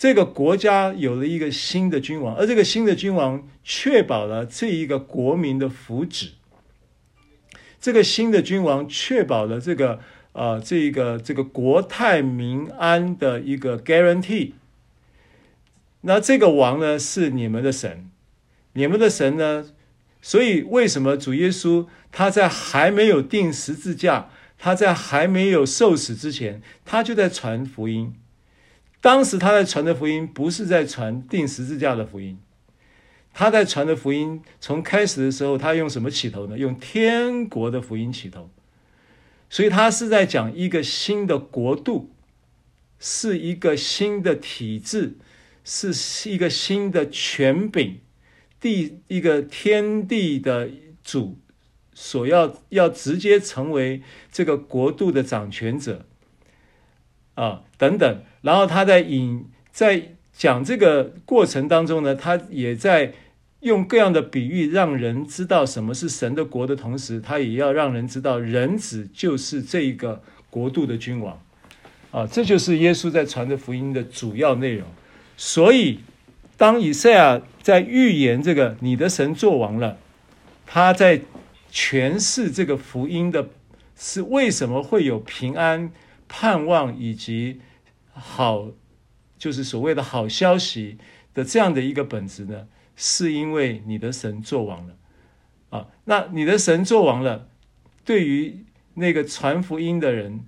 [0.00, 6.30] 这个国家有了一个新的君王，而这个新的君王确保了这一个国民的福祉。
[7.78, 10.00] 这个新的君王确保了这个
[10.32, 14.52] 呃这一个这个国泰民安的一个 guarantee。
[16.00, 18.08] 那这个王呢，是你们的神，
[18.72, 19.66] 你们的神呢？
[20.22, 28.14] 所以，为什么主耶稣他在还没有钉十字架，他在还没有受死之前，他就在传福音。
[29.00, 32.38] 当时他在传的福音不是在传钉十字架的福音，
[33.32, 36.58] 他在传的福音从开始的时候，他用什么起头呢？
[36.58, 38.50] 用天国的福音起头，
[39.48, 42.10] 所以他是在讲一个新的国度，
[42.98, 45.16] 是一个新的体制，
[45.64, 48.00] 是一个新的权柄，
[48.60, 50.68] 第一个天地的
[51.02, 51.38] 主
[51.94, 56.04] 所要要直接成为这个国度的掌权者。
[57.34, 63.12] 啊，等等，然后他在引在讲这个过程当中呢，他也在
[63.60, 71.40] 用各样的比喻，让人知道什么是神的国的同时，他也要让人知道人子就是这个国度的君王。
[72.10, 74.86] 啊，这就是耶稣在传的福音的主要内容。
[75.36, 76.00] 所以，
[76.56, 79.98] 当以赛亚在预言这个你的神作王了，
[80.66, 81.20] 他在
[81.72, 83.48] 诠释这个福音的
[83.96, 85.92] 是为什么会有平安。
[86.32, 87.60] 盼望以及
[88.12, 88.70] 好，
[89.38, 90.98] 就是所谓的好消息
[91.32, 94.96] 的这样的一个本质呢，是因为你的神作王了
[95.70, 95.88] 啊。
[96.04, 97.48] 那你的神作王了，
[98.04, 100.40] 对于那个传福音的人，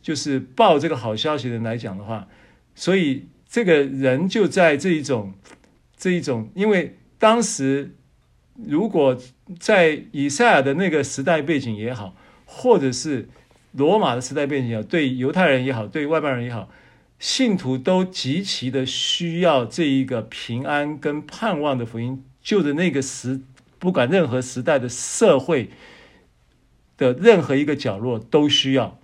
[0.00, 2.28] 就是报这个好消息的人来讲的话，
[2.74, 5.34] 所以这个人就在这一种
[5.96, 7.94] 这一种，因为当时
[8.54, 9.18] 如果
[9.58, 13.28] 在以赛亚的那个时代背景也好，或者是。
[13.72, 16.70] 罗马的时代背景也好，对犹太人也好，对外邦人也好，
[17.18, 23.40] 信徒都极其的需要这一个平安跟盼望的福音，就的那个时，
[23.78, 25.70] 不管任何时代的社会
[26.96, 28.98] 的任何一个角落都需要，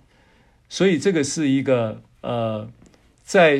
[0.69, 2.69] 所以这个是一个呃，
[3.23, 3.59] 在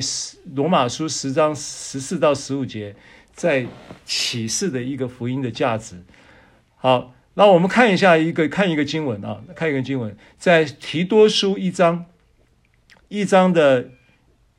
[0.54, 2.96] 罗马书十章十四到十五节
[3.34, 3.68] 在
[4.06, 6.04] 启示的一个福音的价值。
[6.76, 7.14] 好。
[7.38, 12.06] 那我们看一下一个看一个经文啊，看一个经文，在提多书一章
[13.10, 13.90] 一章的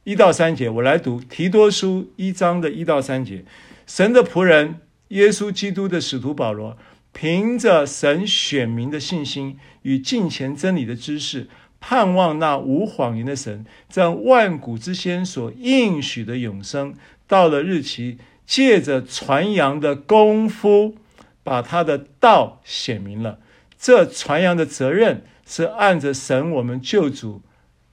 [0.07, 3.45] 一到三节，我来读提多书一章的一到三节。
[3.89, 4.79] 神的仆人
[5.09, 6.79] 耶稣基督的使徒保罗，
[7.13, 11.49] 凭着神选民的信心与敬虔真理的知识，
[11.81, 16.95] 盼望那无谎言的神在万古之先所应许的永生，
[17.27, 20.95] 到了日期，借着传扬的功夫。
[21.43, 23.41] 把他的道显明了，
[23.77, 27.43] 这传扬的责任是按着神我们救主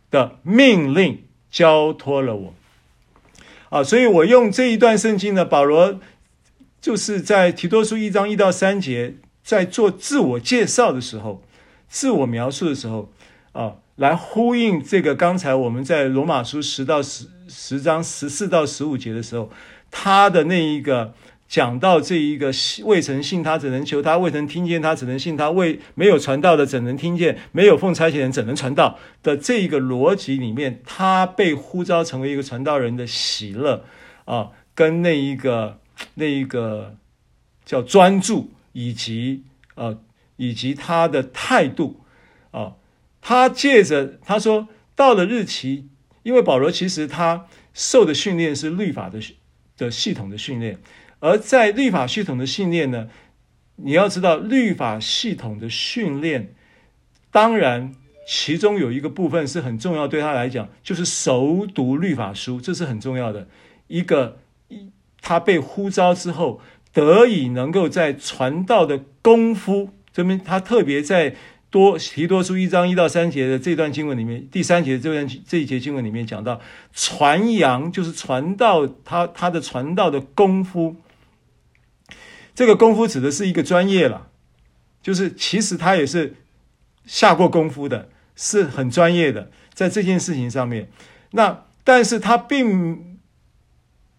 [0.09, 1.24] 的命令
[1.54, 2.54] 交托了我。
[3.70, 5.99] 啊，所以我用这一段圣经呢，保罗
[6.82, 11.41] 就是在提多书一章一到三节，在做自我介绍的时候，
[11.88, 13.10] 自我描述的时候，
[13.51, 19.49] 啊，来呼应这个刚才我们在罗马书十到十十章十四到十五节的时候，
[19.89, 21.14] 他的那一个。
[21.47, 22.51] 讲到这一个
[22.83, 33.85] 未曾信他，怎能求他；未曾听见他，怎能信他；未没有传道的，怎能听见；没有奉差遣人，怎能传道的这一个逻辑里面，他被呼召成为一个传道人的喜乐
[34.25, 35.79] 啊，跟那一个
[36.15, 36.97] 那一个
[37.63, 39.43] 叫专注，以及
[39.75, 39.99] 呃
[40.37, 42.01] 以及他的态度
[42.49, 42.73] 啊，
[43.21, 45.87] 他借着他说到了日期，
[46.23, 49.19] 因为保罗其实他受的训练是律法的
[49.77, 50.79] 的系统的训练。
[51.24, 53.07] 而在律法系统的训练呢，
[53.78, 56.53] 你要知道律法系统的训练，
[57.32, 57.93] 当然
[58.28, 63.47] 其中有一个部分是很重要，对他来讲就是熟读律法书，这是很重要的
[63.88, 64.39] 一个。
[65.21, 66.59] 他被呼召之后，
[66.91, 71.33] 得以能够在传道的功夫这边，他特别在
[71.70, 76.59] 多提多书一章一到三节的这段经文里面，第三节这段这一节经文里面讲到
[76.91, 80.97] 传扬，就是传道他他的传道的功夫。
[82.55, 84.30] 这个功夫指的是一个专业了，
[85.01, 86.36] 就是其实他也是
[87.04, 90.89] 下过功夫的，是很专业的，在这件事情上面。
[91.32, 93.17] 那但是他并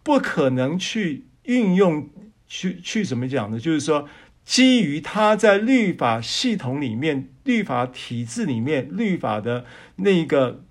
[0.03, 2.11] 不可能去运用，
[2.49, 3.61] 去去怎么讲呢？
[3.61, 4.09] 就是说，
[4.45, 9.65] 基于他在律法系统里面、律法体制里面、律法的
[9.97, 10.65] 那个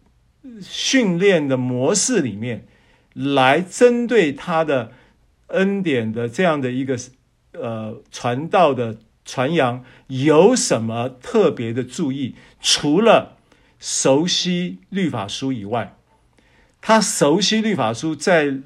[0.61, 2.68] 训练的模式里面，
[3.14, 4.91] 来针对他的
[5.48, 6.99] 恩典的这样的一个。
[7.53, 12.35] 呃，传道的传扬有什么特别的注意？
[12.59, 13.38] 除了
[13.80, 15.95] 熟悉律法书以外，
[16.81, 18.57] 他熟悉律法书在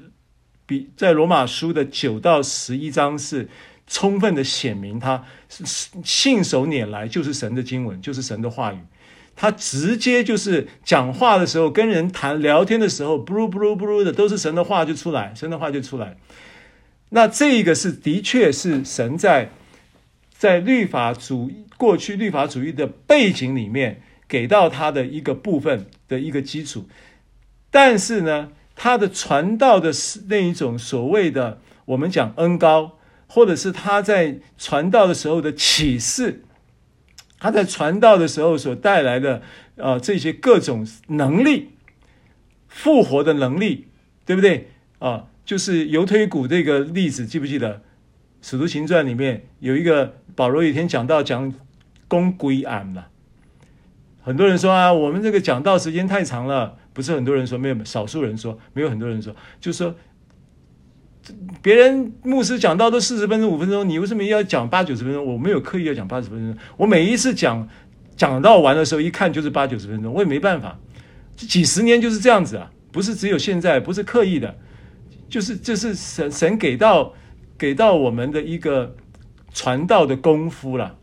[0.66, 3.48] 比在罗马书的九到十一章是
[3.86, 5.24] 充分的显明，他
[6.04, 8.78] 信手拈来就是神的经文，就是神的话语。
[9.34, 16.16] 他直接就是讲话的时候，跟人谈聊天的时候，布鲁布鲁布鲁的，都是神的话就出来，神的话就出来。
[17.10, 19.50] 那这个是的确是神在
[20.30, 26.86] 在律法主过去律法主义的背景里面给到他的一个部分的一个基础，
[27.70, 36.42] 但是呢，他的传道的是那一种所谓的我们讲恩高，或者是他在传道的时候的启示，
[37.38, 39.42] 他在传道的时候所带来的
[39.76, 41.70] 呃这些各种能力，
[42.68, 43.86] 复活的能力，
[44.26, 45.26] 对不对啊？
[45.48, 47.76] 就是犹推古这个例子，记不记得
[48.42, 51.54] 《使徒行传》里面有一个保罗有一天讲到讲
[52.06, 53.08] 公归案了，
[54.20, 56.76] 很多人说啊，我们这个讲道时间太长了。
[56.92, 59.94] 不是很多人说，没有少数人说，没有很多人说，就是说，
[61.62, 65.24] 别人牧师讲道都四十分钟、五分钟，你为什么要讲八九十分钟？
[65.24, 67.66] 我没有刻意要讲八十分钟，我每一次讲
[68.18, 70.78] 讲到完的时候，一看就是八九十分钟，我也没办法，
[71.36, 74.54] 几十年就是这样子啊，不是只有现在，不是刻意的，
[75.28, 77.14] 就是这、就是神神给到
[77.56, 78.96] 给到我们的一个
[79.52, 80.98] 传道的功夫了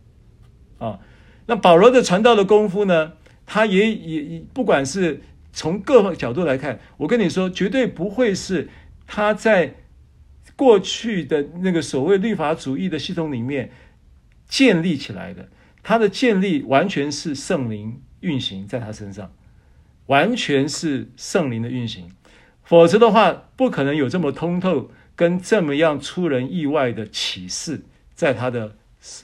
[0.80, 1.00] 啊。
[1.46, 3.14] 那保罗的传道的功夫呢，
[3.46, 5.22] 他也也不管是。
[5.58, 8.68] 从各个角度来看，我跟你说，绝对不会是
[9.08, 9.76] 他在
[10.58, 13.72] 过去的那个所谓律法主义的系统里面
[14.50, 15.48] 建立起来的。
[15.82, 19.32] 他的建立完全是圣灵运行在他身上，
[20.08, 22.12] 完全是圣灵的运行。
[22.66, 27.84] 否则的话，不可能有这么通透跟这么样出人意外的启示
[28.14, 28.76] 在他的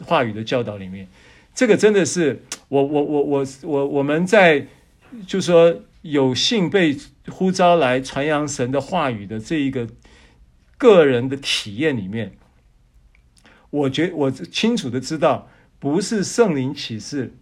[0.05, 1.07] 话语的教导里面。
[1.53, 4.67] 这个真的是我我我我我我们在
[5.27, 5.81] 就说。
[6.03, 6.97] 有幸被
[7.27, 9.87] 呼召来传扬神的话语的这一个
[10.75, 12.31] 个人的体验里面，
[13.69, 15.47] 我觉我清楚的知道，
[15.77, 17.35] 不是圣灵启示，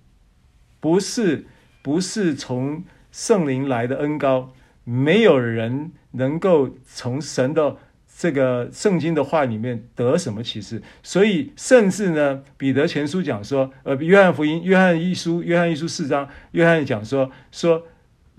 [0.81, 1.45] 不是
[1.81, 4.51] 不是从圣灵来的恩膏，
[4.89, 7.77] 没有人能够从神的
[8.17, 10.81] 这个圣经的话里面得什么启示。
[11.03, 17.85] 所以，甚至呢，彼得前书讲说，呃，约翰福音、约翰一书、约翰一书四章，约翰讲说说。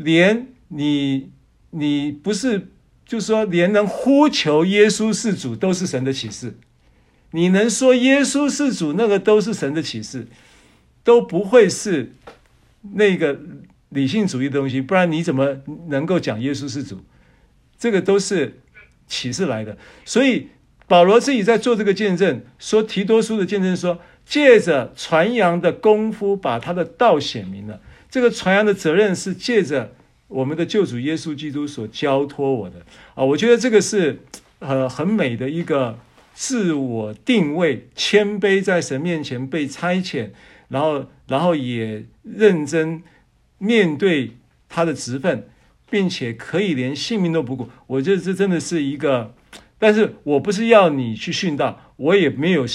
[0.02, 1.31] 连你，
[1.72, 2.68] 你不是，
[3.05, 6.55] 就说，连能呼求耶稣是主都是神的启示。
[7.32, 10.27] 你能说耶稣是主，那个都是神的启示，
[11.05, 12.14] 都不会是
[12.94, 13.39] 那个
[13.91, 14.81] 理性主义的东西。
[14.81, 15.59] 不然你怎么
[15.89, 16.99] 能够讲耶稣是主？
[17.79, 18.61] 这个都是
[19.07, 19.77] 启示来的。
[20.05, 20.49] 所以
[20.89, 27.81] 保罗自己在做这个见证，说提多书的见证说，借着传扬的功夫，把他的道显明了。
[28.11, 29.95] 这个传扬的责任是借着
[30.27, 32.85] 我们的救主耶稣基督所交托我的
[33.15, 34.21] 啊，我觉得这个是
[34.59, 35.99] 呃很美的一个
[36.35, 40.31] 自我定位、谦卑在神面前被差遣，
[40.69, 43.03] 然后然后也认真
[43.61, 44.32] 面对
[44.69, 45.49] 他的职分，
[45.89, 47.69] 并且可以连性命都不顾。
[47.87, 49.32] 我觉得这真的是一个，
[49.78, 52.66] 但是我不是要你去殉道，我也没有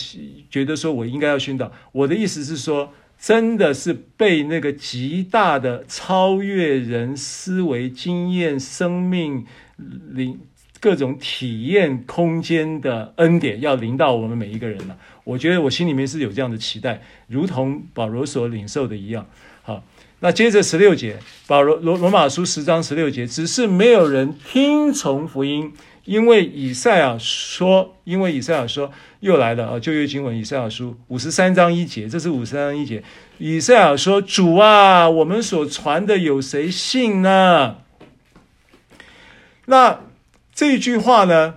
[0.50, 1.74] 觉得说我应该要殉道。
[1.92, 2.94] 我的意思是说。
[3.18, 9.46] 真的是被那个极大的超越人思维、经验、生命
[10.12, 10.38] 临
[10.82, 14.98] 各种体验空间的恩典，要临到我们每一个人了。
[15.24, 19.26] 我觉得我心里面是有这样的期待，如同保罗所领受的一样。
[19.64, 19.82] 好，
[20.20, 25.74] 那接着十六节，保罗罗罗马书十章十六节，只是没有人听从福音。
[26.06, 29.80] 因为以赛亚说，因为以赛亚说，又来了啊！
[29.80, 33.04] 旧约经文，以赛亚书五十三章一节，这是五十三章一节。
[33.40, 37.78] 以赛亚说：“主啊，我们所传的有谁信呢？”
[39.66, 40.02] 那
[40.54, 41.56] 这句话呢，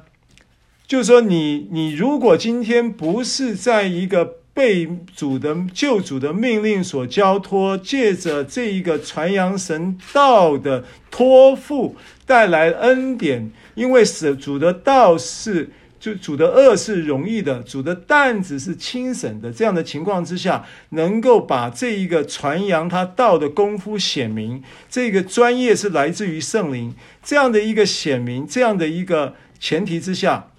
[0.87, 10.83] 就是说，你你如果今天不是在一个被主的救主的命令所交托，借着这一个传扬神道的
[11.13, 11.95] 托付
[12.27, 13.53] 带来恩典。
[13.77, 15.71] 因为使主的道是，
[16.01, 19.53] 就主的轭是容易的，主的担子是轻省的。
[19.53, 24.61] 这样的情况之下，能够把这一个传扬他道的功夫显明，
[24.91, 26.93] 这个专业是来自于圣灵。
[27.23, 30.51] 这样的一个显明，这样的一个前提之下，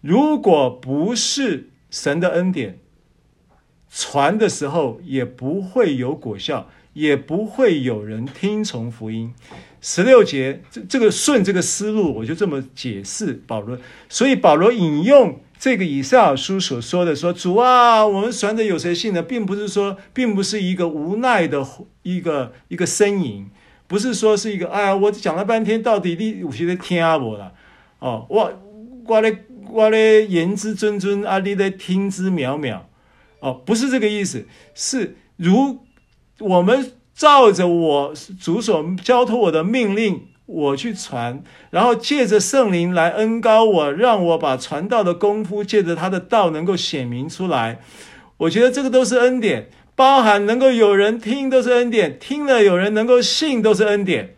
[0.00, 2.78] 如果不是神的恩典，
[3.90, 9.32] 传的时候也不会有果效，也不会有人听从福音。
[9.80, 13.78] 十六节，这这个顺这个思路，我就这么解释保罗。
[14.08, 21.64] 所以保罗引用这个以赛尔书所说的说：“主啊，我们传的有谁信呢？”并不是说，并不是一个无奈的
[22.02, 23.48] 一个一个呻吟，
[23.86, 27.52] 不是说是一个哎呀，我讲了半天，到底你有谁在听我了？
[28.00, 28.52] 哦，我
[29.06, 32.80] 我咧我咧言之谆谆啊，你咧听之渺渺。
[33.40, 35.80] 哦，不是这个意思，是如
[36.40, 36.92] 我们。
[37.18, 47.80] 照着我主所交托我的命令，我去传，然后借着圣灵来恩膏我，让我把传道的功夫借着他的道能够显明出来。
[48.36, 54.36] 我觉得这个都是恩典，包含能够有人听都是恩典，听了有人能够信都是恩典。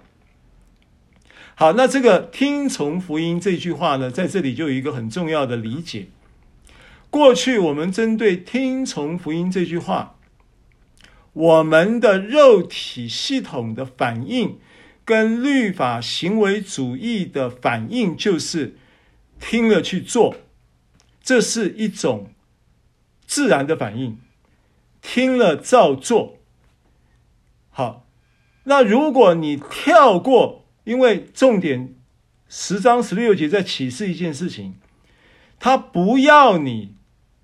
[1.54, 6.06] 好，那这个听从福音这句话呢，在这里就有一个很重要的理解。
[7.10, 10.16] 过去我们针对听从福音这句话，
[11.32, 14.60] 我们的肉体系统的反应
[15.04, 18.76] 跟律法行为主义的反应，就是
[19.40, 20.36] 听了去做，
[21.20, 22.30] 这是一种
[23.26, 24.18] 自然的反应，
[25.02, 26.38] 听了照做。
[27.70, 28.06] 好，
[28.64, 31.96] 那如果你跳过，因为重点
[32.48, 34.76] 十章十六节在启示一件事情，
[35.58, 36.94] 他不要你。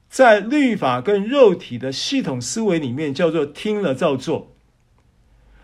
[0.09, 4.55] 在律法跟肉体的系统思维里面，叫做听了照做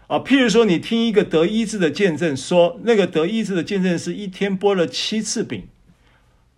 [0.09, 0.19] 啊。
[0.19, 5.69] 譬如说，你听一个得医治的见证，说那个得医治的见证是一天擘了七次饼，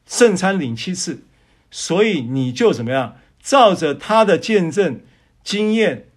[0.06, 1.22] 圣餐领七次，
[1.70, 5.00] 所以你就怎么样，照着他的见证
[5.44, 6.08] 经验，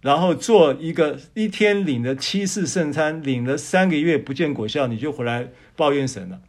[0.00, 6.40] 然后做一个一天领了七次圣餐，领了三个月不见果效，你就回来抱怨神了。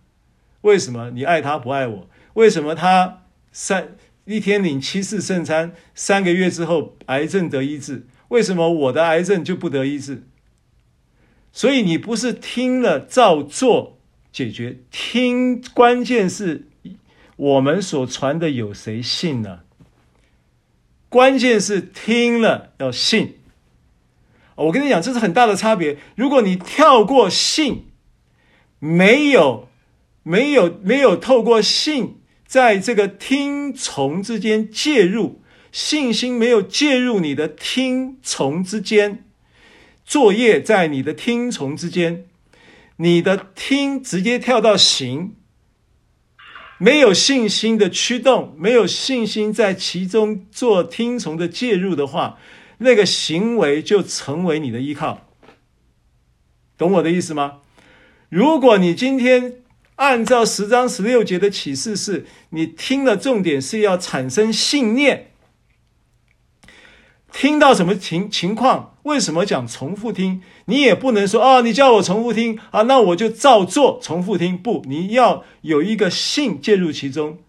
[0.61, 2.09] 为什么你爱他不爱我？
[2.35, 3.95] 为什么他三？
[4.25, 10.23] 一天领七次圣餐，三个月之后癌症得医治，为什么我的癌症就不得医治？
[11.51, 13.99] 所以你不是听了照做
[14.31, 16.67] 解决，听关键是
[17.35, 19.59] 我们所传的有谁信呢？
[21.09, 23.35] 关键是听了要信。
[24.55, 25.97] 我跟你讲，这是很大的差别。
[26.15, 27.87] 如果你跳过信，
[28.79, 29.67] 没有，
[30.23, 32.19] 没有，没有透过信。
[32.53, 39.25] 在这个听从之间介入，信心没有介入你的听从之间，
[40.05, 42.27] 作业在你的听从之间，
[42.97, 45.33] 你的听直接跳到行，
[46.77, 52.37] 没有信心的驱动，没有信心在其中做听从的介入的话，
[52.77, 55.27] 那个行为就成为你的依靠，
[56.77, 57.61] 懂我的意思吗？
[58.29, 59.62] 如果你今天。
[60.03, 65.31] 按照十章十六节的启示是，你听了重点是要产生信念。
[67.31, 68.97] 听到什么情情况？
[69.03, 70.41] 为什么讲重复听？
[70.65, 74.57] 你也不能说啊、哦，你叫我重复听啊，那我就照做重复听。
[74.57, 77.39] 不，你要有一个信介入其中。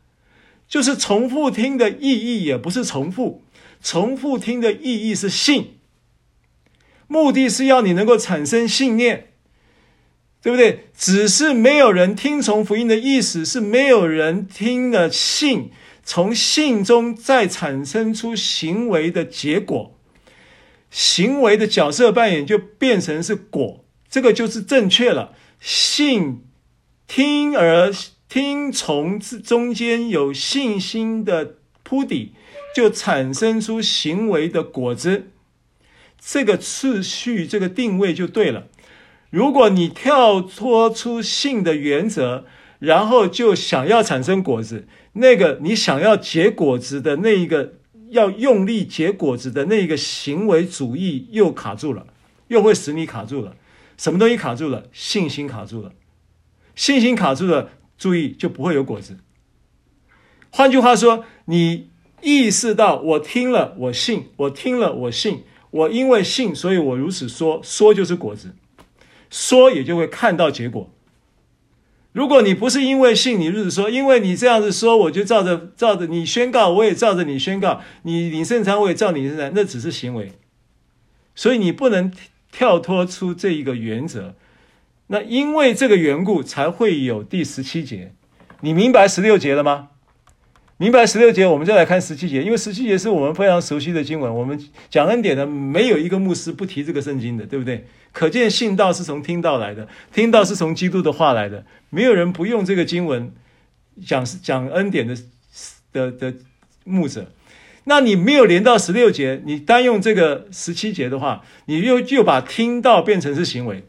[0.68, 3.42] 就是重复听的意义也不是重复，
[3.82, 5.78] 重复听的意义是信。
[7.08, 9.33] 目的是要你能够产生信念。
[10.44, 10.90] 对不对？
[10.94, 15.70] 只是没有人听从福音的意思是没有人听了信，
[16.04, 19.98] 从信中再产生出行为的结果，
[20.90, 25.32] 行为的角色扮演就变成是果，这个就是正确了。
[25.60, 26.44] 信
[27.08, 27.90] 听而
[28.28, 32.34] 听从中间有信心的铺底，
[32.76, 35.30] 就产生出行为的果子，
[36.20, 38.66] 这个次序，这个定位就对了。
[39.34, 42.44] 如果你跳脱出信的原则，
[42.78, 47.74] 然后就想要产生果子，那个你想要结果子的那一个
[48.10, 52.06] 要用力结果子的那一个行为主义又卡住了，
[52.46, 53.56] 又会使你卡住了。
[53.96, 54.84] 什么东西卡住了？
[54.92, 55.90] 信心卡住了。
[56.76, 59.18] 信心卡住了，注意就不会有果子。
[60.50, 61.90] 换句话说，你
[62.22, 65.42] 意识到我听了，我信，我听了，我信，
[65.72, 68.54] 我因为信，所以我如此说，说就是果子。
[69.34, 70.88] 说也就会看到结果。
[72.12, 80.30] 如果你不是因为信，你日子说，因为你这样子说，我就照着照着你宣告，我也照着你宣告，你领圣餐，我也照你圣餐，那只是行为。
[81.34, 82.12] 所以你不能
[82.52, 84.36] 跳脱出这一个原则。
[85.08, 88.14] 那因为这个缘故，才会有第十七节。
[88.60, 89.88] 你明白十六节了吗？
[90.76, 94.34] 明白十六节，我们再来看十七节，因为十七节是我们非常熟悉的经文。
[94.34, 94.58] 我们
[94.90, 97.86] 讲恩典的，没有一个牧师不提这个圣经的，对不对？
[98.10, 103.32] 可见信道是从听道来的，听道是从基督的话来的，没有人不用这个经文
[104.04, 105.16] 讲讲恩典的
[105.92, 106.34] 的的
[106.84, 107.30] 牧者。
[107.84, 113.84] 那你没有连到十六节，你单用这个十七节的话，你又就把听道变成是行为。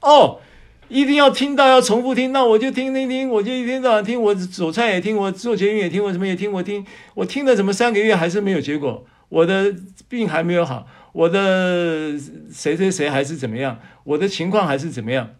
[0.00, 0.40] 哦，
[0.88, 6.84] 一定要听到要重复听，那我就听听听，我就一天到晚听，我走菜也听，我做节目也听，我什么也听，我听
[7.14, 9.74] 我听了怎么三个月还是没有结果，我的
[10.08, 10.86] 病还没有好。
[11.12, 12.18] 我的
[12.52, 13.80] 谁谁谁还是怎么样？
[14.04, 15.36] 我的情况还是怎么样？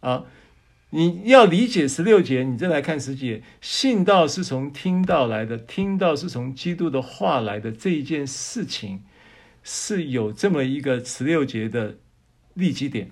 [0.00, 0.24] 啊，
[0.90, 3.42] 你要理解十六节，你再来看十节。
[3.60, 7.70] 信道是从听道来的，听道是从基督的话来的。
[7.70, 9.02] 这一件事情
[9.62, 11.98] 是有这么一个十六节的
[12.54, 13.10] 立基点，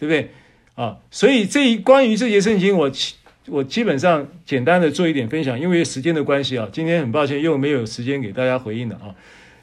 [0.00, 0.30] 对不对？
[0.74, 2.90] 啊，所以这一关于这节圣经，我
[3.48, 9.14] 我基本上简单的做一点分享，因为时间的关系啊，今天很抱歉又没有时间给大家回应了啊。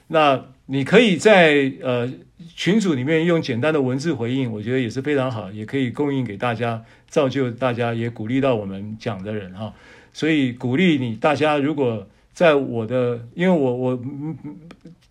[0.07, 2.11] 那你可以在呃
[2.55, 9.73] 群组里面用简单的文字回应，我觉得也是非常好，也可以供应给大家，造就大家，也鼓励到我们讲的人哈。
[10.11, 13.99] 所以鼓励你大家，如果在我的，因为我我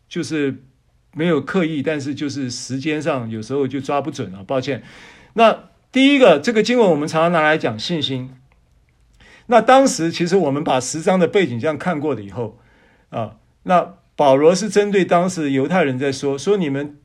[0.09, 0.55] 就是
[1.15, 4.83] 没有刻意，但是就是时间上有时候就抓不准啊，抱歉。
[5.35, 5.57] 那
[5.91, 8.35] 第一个，这个经文我们常常拿来讲信心。
[9.47, 12.59] 那当时其实我们把十章的背景这样看过了以后
[13.09, 16.99] 啊，那保罗是针对当时犹太人在说，说你们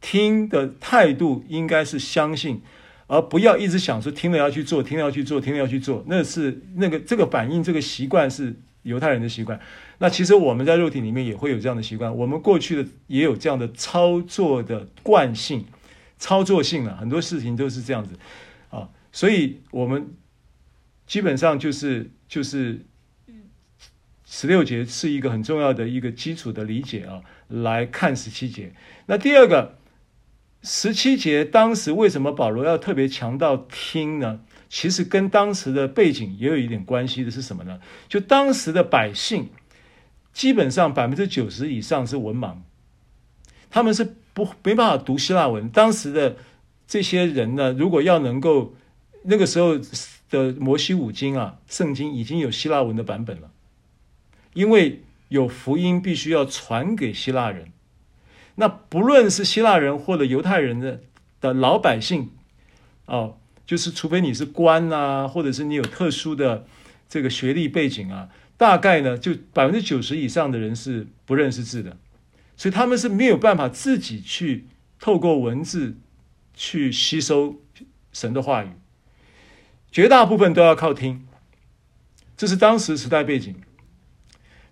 [0.00, 2.62] 听的态度应该是相信，
[3.08, 9.60] 而不要一直想说听了要去做，听了要去做，听了要去做，那是那个这个反应，这个习惯是犹太人的习惯。
[9.98, 15.66] 那其实我们在肉体里面也会有这样的习惯，我们过去的也有这样的操作的惯性、
[16.18, 18.18] 操作性啊，很多事情都是这样子
[18.70, 20.14] 啊，所以我们。
[21.06, 22.84] 基本上就是就是
[24.24, 28.72] 十六节是一个很重要的一个基础的理解啊，来看十七节。
[29.06, 29.78] 那第二个
[30.64, 34.40] 十七节，当时为什么保罗要特别强调听呢？
[34.68, 37.78] 其实跟当时的背景也有一点关系的是什么呢？
[38.08, 39.50] 就当时的百姓
[40.32, 42.56] 基本上百分之九十以上是文盲，
[43.70, 45.66] 他们是不没办法读希腊文。
[45.70, 46.36] 当时的
[46.86, 48.74] 这些人呢，如果要能够
[49.22, 49.80] 那个时候。
[50.28, 53.48] 的摩西五经啊，圣经已经有希腊文的版本了，
[54.54, 57.68] 因为有福音必须要传给希腊人。
[58.56, 61.00] 那不论是希腊人或者犹太人的
[61.40, 62.30] 的老百姓，
[63.04, 66.66] 哦，就是除非你是官啊，或者是你有特殊的
[67.08, 71.96] 这个学历背景啊，大概呢就百分之九十以上的人是不认识字的，
[72.56, 74.66] 所以他们是没有办法自己去
[74.98, 75.96] 透过文字
[76.54, 77.60] 去吸收
[78.12, 78.70] 神的话语。
[79.92, 81.26] 绝大部分都要靠听，
[82.36, 83.54] 这是当时时代背景。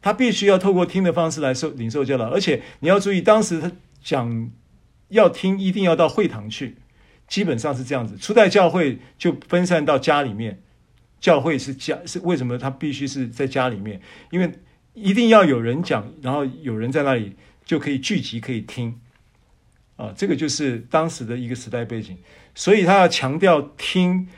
[0.02, 4.50] 他必须要透过听的方式来受领受教导，而且你要注意，当时他讲
[5.08, 6.76] 要听，一定要到会堂去，
[7.26, 8.14] 基本上是这样子。
[8.18, 10.62] 初代教会就分散到家里面，
[11.20, 13.98] 教会是家是为什么他必须是在家里面？
[14.30, 14.52] 因为
[14.92, 17.34] 一定要有人讲，然后有人在那里
[17.64, 19.00] 就可以聚集可以听
[19.96, 22.16] 啊，这个就是当时的一个时代背景，
[22.54, 24.28] 所以他要强调听。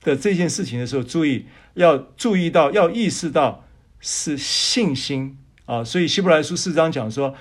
[0.00, 3.64] 的这件事情的时候，注意要注意到，要意识到
[4.00, 5.36] 是信心
[5.68, 5.84] 啊。
[5.84, 7.34] 所以希伯来书四章讲说，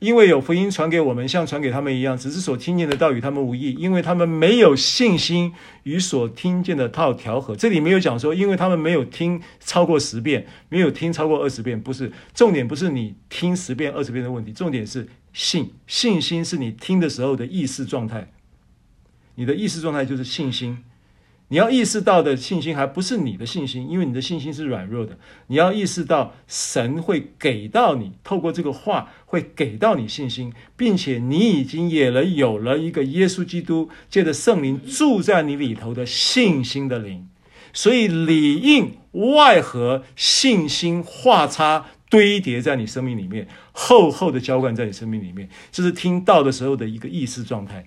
[0.00, 7.54] 因为有福音传给我们，像传给他们一样，只是所听见的道与他们无益，因为他们没有信心与所听见的道调和。
[7.54, 15.72] 这里没有讲说，因为他们没有听超过十遍，没有听超过二十遍，不是重点，不是你听十遍、二十遍的问题，重点是信。
[15.86, 18.30] 信心是你听的时候的意识状态，
[19.36, 20.84] 你的意识状态就是信心。
[21.50, 25.18] 你要意识到的信心还不是你的信心，因为你的信心是软弱的。
[25.46, 37.26] 你要意识到神会给到你，透过这个话会给到你信心，并且你已经也了有了一个耶稣基督借着圣灵住在你里头的信心的灵，
[37.72, 47.86] 所以里应外合，信心画叉堆叠在你生命里面，厚厚的浇灌在你生命里面，这是听道的时候的一个意识状态。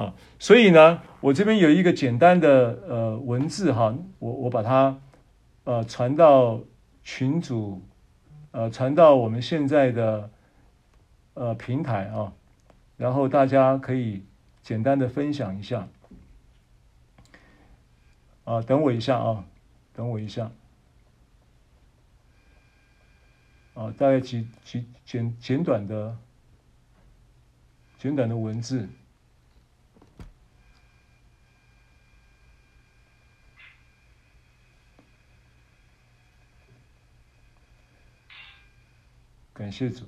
[0.00, 4.98] 啊，所以呢，我这边有一个简单的呃文字哈，我我把它
[5.64, 6.58] 呃传到
[7.02, 7.82] 群组，
[8.52, 10.30] 呃传到我们现在的
[11.34, 12.32] 呃平台啊，
[12.96, 14.24] 然后大家可以
[14.62, 15.86] 简单的分享一下。
[18.44, 19.44] 啊，等我一下啊，
[19.92, 20.50] 等我一下。
[23.74, 26.16] 啊，大概几几简简短的
[27.98, 28.88] 简短的文字。
[39.60, 40.06] 感谢主。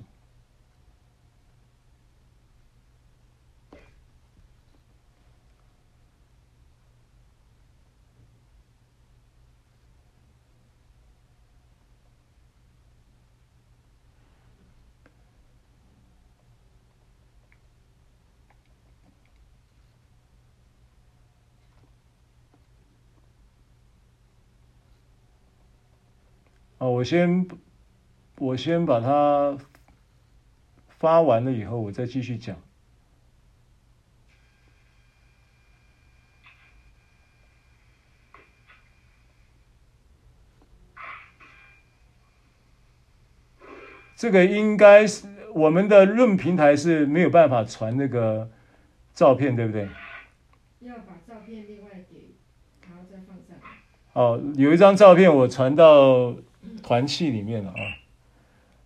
[26.79, 27.47] 哦，我先。
[28.37, 29.57] 我先把它
[30.89, 32.55] 发完了以后，我再继续讲。
[44.15, 48.49] 这个应该是我们的论平台是没有办法传那个
[49.13, 49.89] 照片，对不对？
[50.79, 52.35] 要把照片另外给，
[52.81, 53.81] 然后再放上来。
[54.13, 56.33] 哦，有一张照片我传到
[56.81, 57.75] 团契里面了啊。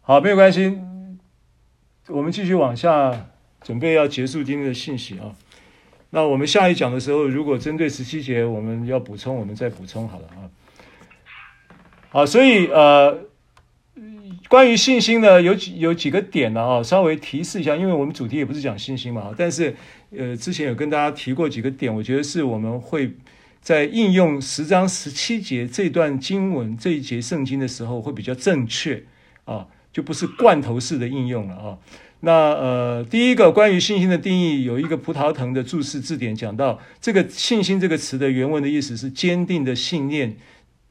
[0.08, 0.80] 好，没有关系。
[2.08, 3.28] 我们继续往下，
[3.62, 5.36] 准备要结束今天的信息啊。
[6.12, 10.48] 那我们下一讲的时候，如果针对十七节我们要补充，我们再补充好了啊。
[12.08, 13.20] 好，所以呃，
[14.48, 19.76] 关于信心呢，有几有几个点呢啊，稍微提示一下，因为我们主题也不是讲信心嘛，但是
[20.18, 23.12] 呃，之前有跟大家提过几个点，我觉得是我们会
[23.60, 29.04] 在应用十章十七节这段经文这一节圣经的时候会比较正确
[29.44, 29.68] 啊，
[29.98, 31.78] 就不是罐头式的应用了啊。
[32.20, 40.38] 那呃，第一个关于信心的定义，有一个葡萄藤的注释字典讲到，这个“信心”这个词的原文的意思是坚定的信念，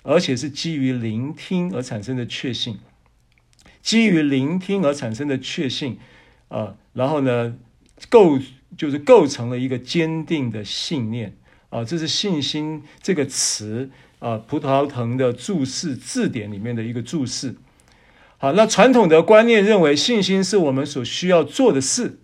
[0.03, 2.79] 而且是基于聆听而产生的确信，
[3.81, 5.99] 基于聆听而产生的确信
[6.49, 7.55] 啊、然后呢，
[8.09, 8.41] 构
[8.77, 11.37] 就是构成了一个坚定的信念
[11.71, 13.89] 啊、这是“信心”这个词
[14.19, 17.55] 啊、葡萄藤的注释字典里面的一个注释。
[18.39, 22.19] 好，那传统的观念认为信心是我们所需要做的事，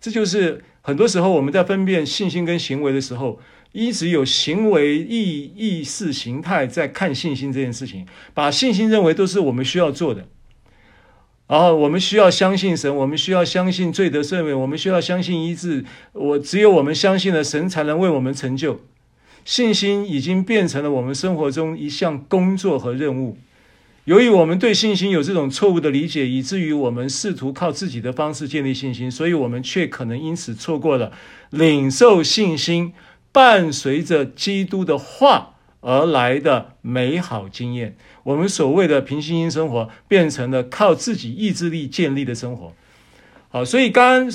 [0.00, 3.38] 这就是很多时候我们在分辨信心跟行为的时候，
[3.72, 10.26] 一直有行为意意识形态在看信心这件事情，把信心认为都是我们需要做的，
[11.46, 18.80] 然后我们需要相信神，我们需要相信罪得赦免，我们需要相信医治，我只有我们相信了神才能为我们成就，
[19.44, 23.36] 信心已经变成了我们生活中一项工作和任务。
[24.04, 31.10] 由于我们对信心有这种错误的理解，以至于我们试图靠自己的方式建立信心，所以我们却可能因此错过了
[31.48, 32.92] 领受信心
[33.32, 37.96] 伴随着基督的话而来的美好经验。
[38.24, 42.74] 我们所谓的平信心生活，变成了靠自己意志力建立的生活。
[43.54, 44.28] 好，所以刚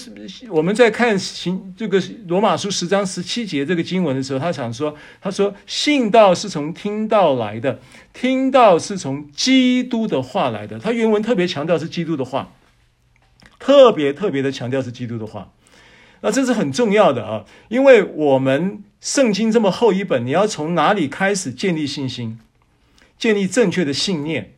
[0.47, 7.81] 我们在看行这个罗马书十章十七节这个经文的时候，他想说，他说信道是从听道来的，
[8.13, 10.79] 听道是从基督的话来的。
[10.79, 12.53] 他原文特别强调是基督的话，
[13.59, 15.51] 特别特别的强调是基督的话。
[16.21, 22.39] 那这是很重要的啊，因为我们圣经这么厚一本，你要从哪里开始建立信心，
[23.17, 24.53] 建立正确的信念，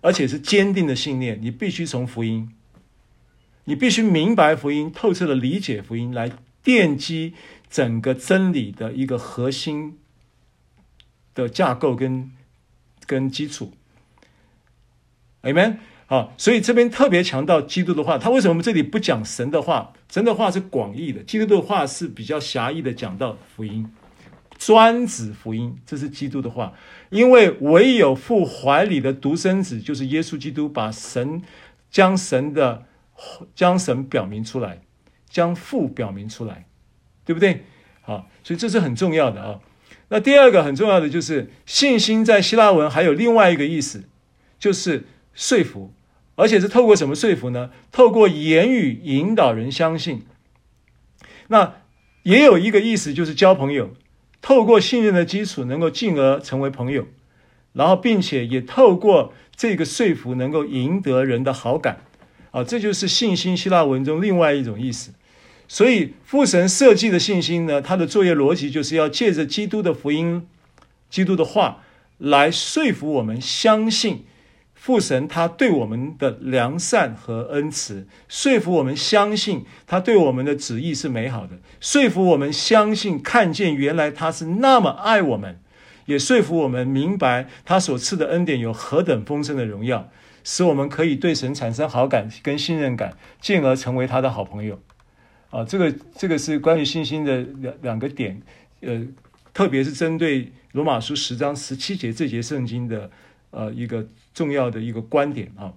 [0.00, 2.48] 而且是坚定的信念，你必须从福音。
[3.68, 6.32] 你必须明白福音，透彻的理解福音，来
[6.64, 7.34] 奠基
[7.68, 9.98] 整个真理的一个核心
[11.34, 12.32] 的架构跟
[13.04, 13.74] 跟基础。
[15.42, 15.76] Amen。
[16.06, 18.16] 好，所以这边特别强调基督的话。
[18.16, 19.92] 他为什么我们这里不讲神的话？
[20.10, 23.86] 神的话是广义的，基督的话是比较狭义的，讲到福音，
[24.56, 25.78] 专指福音。
[25.84, 26.72] 这是基督的话，
[27.10, 31.42] 因为唯有父怀里的独生子，就是耶稣基督，把神
[31.90, 32.87] 将神的。
[33.54, 34.82] 将神表明出来，
[35.28, 36.66] 将父表明出来，
[37.24, 37.64] 对不对？
[38.00, 39.60] 好，所以这是很重要的啊。
[40.08, 44.04] 那第二个很重要的就是信心，在希腊文还有另外一个意思，
[44.58, 45.04] 就是
[45.34, 45.92] 说服，
[46.36, 47.70] 而且是透过什么说服呢？
[47.92, 50.22] 透过言语引导人相信。
[51.48, 51.74] 那
[52.22, 53.94] 也有一个意思，就是交朋友，
[54.40, 57.06] 透过信任的基础，能够进而成为朋友，
[57.74, 62.04] 然后并且也透过这个说服，能够赢得人的好感。
[62.50, 65.12] 啊，这就是信心，希腊文中另外一种意思。
[65.66, 70.46] 所以父神设计的信心呢，它的作业逻辑就是要借着基督的福音、
[71.10, 71.82] 基督的话
[72.16, 74.24] 来说服我们相信
[74.72, 85.60] 父神他对我们的良善和恩慈，说服我们相信他对我们的旨意是美好的，说服我们相信看见原来他是那么爱我们，
[86.06, 90.08] 也说服我们明白他所赐的恩典有何等丰盛的荣耀。
[90.50, 94.80] 使我们可以对神产生好感跟信任感，进而成为他的好朋友。
[95.50, 98.40] 啊，这个这个是关于信心的两两个点，
[98.80, 99.06] 呃，
[99.52, 103.10] 特别是针对罗马书十章十七节这节圣经的
[103.50, 105.70] 呃一个重要的一个观点啊。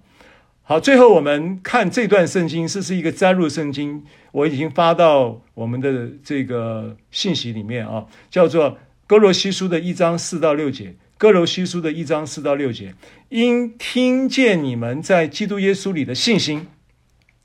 [0.62, 10.94] 好，最后我们看这段圣经，这是一个摘录圣经，我已经发到我们的这个信息里面啊，叫做哥罗西书的一章四到六节。
[11.22, 12.96] 哥罗西书的一章四到六节，
[13.28, 16.66] 因听见你们在基督耶稣里的信心，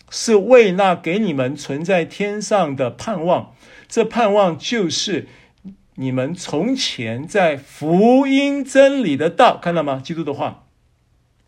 [0.09, 3.53] 是为那给你们存在天上的盼望。
[3.87, 5.27] 这盼望就是
[5.93, 10.01] 你们从前在福音真理的道，看到吗？
[10.03, 10.65] 基督的话，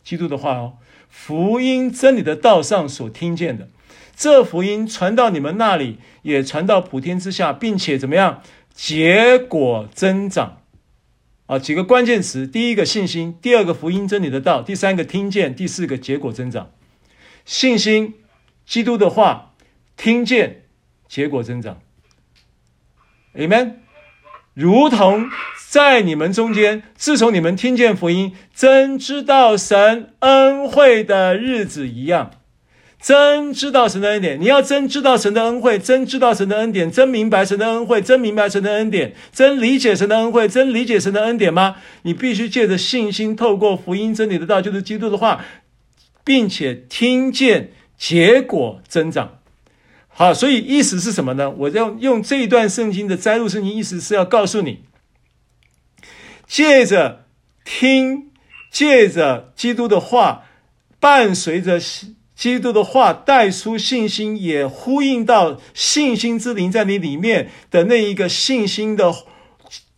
[0.03, 0.73] 基督的话哦，
[1.09, 3.69] 福音真理的道上所听见的，
[4.15, 8.43] 这福音传到你们那里，也传到普天之下，并且怎么样？
[8.71, 10.58] 结果增长。
[11.49, 16.69] 啊，几个关键词：第一个信心，第二个福音真理的道，第三个听见，第四个结果增长。
[17.43, 18.13] 信心，
[18.67, 19.55] 基督的话，
[19.97, 20.65] 听见，
[21.07, 21.81] 结果增长。
[23.33, 23.77] Amen。
[24.53, 25.27] 如同
[25.67, 32.29] 在你们中间，自从你们听见福音，真知道神恩惠的日子一样，
[33.01, 34.39] 真知道神的恩典。
[34.39, 41.77] 你要真知道神的恩惠，真知道神的恩典，真明白神的恩惠，真明白神的恩典，真理解神的恩惠，真理解神的恩典吗？
[42.01, 45.45] 你必须借着信心，透过福音真理的道，就是基督的话，
[46.25, 49.39] 并且听见结果增长。
[50.09, 51.49] 好，所以意思是什么呢？
[51.49, 54.83] 我要用这一段圣经的摘录圣经，意思是要告诉你，
[56.45, 57.25] 借着
[57.63, 58.31] 听，
[58.69, 60.43] 借着基督的话，
[60.99, 61.79] 伴随着
[62.39, 69.13] 基督的话带出信心，也呼应到信心之灵在你里面的那一个信心的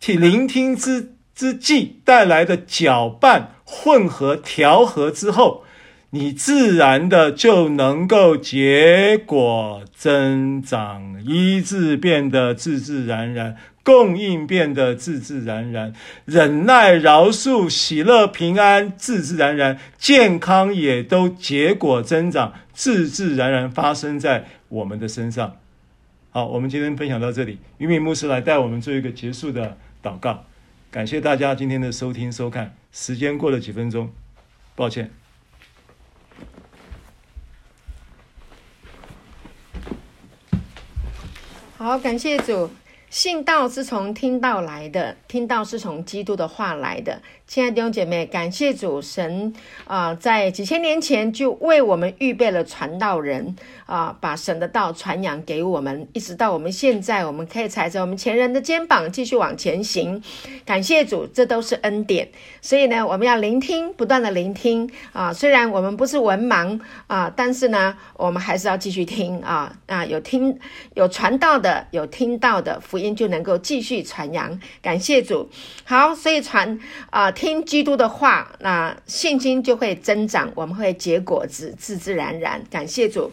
[0.04, 5.62] 聆听之之际带来的搅拌、混合、调和之后。
[6.14, 15.92] 你自然的就能够结果增长，医治变得自自然然，供应变得自自然然，
[16.24, 25.56] 忍耐、饶恕、喜乐、平安，自自然然，健康也都结果增长，自自然然发生在我们的身上。
[26.30, 30.44] 好，我们今天分享到这里，于敏牧师来带我们做一个结束的祷告。
[30.90, 34.10] 感谢大家今天的收听收看，时间过了几分钟，
[34.76, 35.10] 抱歉。
[41.76, 42.70] 好，感谢主。
[43.12, 47.20] 信道是从听道来的，听道是从基督的话来的。
[47.46, 49.52] 亲爱的弟兄姐妹，感谢主神
[49.84, 60.22] 啊、在几千年前就为我们预备了传道人啊、把神的道传扬给我们，一直到我们现在，我们可以踩着我们前人的肩膀继续往前行。
[60.64, 62.28] 感谢主，这都是恩典。
[62.60, 70.58] 所以呢，我们要聆听，不断的聆听啊、虽然我们不是文盲啊、但是呢，我们还是要继续听啊啊、有听
[70.94, 74.58] 有传道的，有听到的福音就能够继续传扬。
[74.80, 75.50] 感谢主。
[75.84, 76.78] 好，所以传
[77.10, 77.30] 啊。
[77.32, 82.62] 听基督的话，那信心就会增长，我们会结果子，自自然然。
[82.70, 83.32] 感谢主，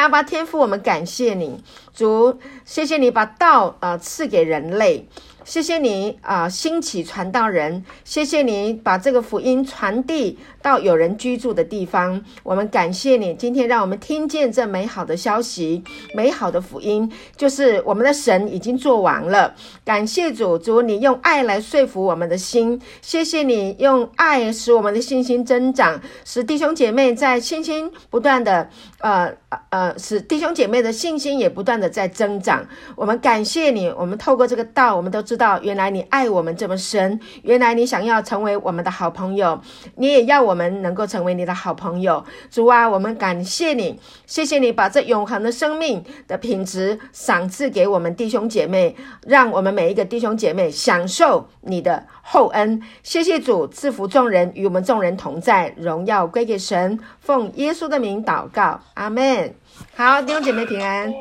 [0.00, 1.62] 阿爸天赋，我们感谢你，
[1.94, 5.06] 主，谢谢你把道啊赐给人类。
[5.44, 12.22] 谢谢你啊，兴起传道人，谢谢你把这个福音传递到有人居住的地方。
[12.44, 15.82] 我们感谢你，今天让我们听见这美好的消息，
[16.14, 19.54] 美好的福音，就是我们的神已经做完了。
[19.84, 28.68] 感谢主，主你用爱来说服我们的心，谢谢你用爱使我们的信心增长，使弟兄姐妹在信心不断的
[28.98, 29.32] 呃
[29.70, 32.64] 呃，使弟兄姐妹的信心也不断的在增长。
[32.94, 35.20] 我们感谢你，我们透过这个道，我们都。
[35.22, 39.58] 知道原来你爱我们这么深，原来你想要成为我们的好朋友，
[39.94, 42.24] 你也要我们能够成为你的好朋友。
[42.50, 48.96] 主啊，我们感谢你，谢谢你把这永恒的生命的品质赏赐给我们弟兄姐妹，
[49.26, 52.82] 让我们每一个弟兄姐妹享受你的厚恩。
[53.02, 56.98] 谢谢主赐福众人，与我们众人同在，荣耀归给神。
[57.20, 59.54] 奉耶稣的名祷告，阿门。
[59.94, 61.12] 好，弟兄姐妹平安。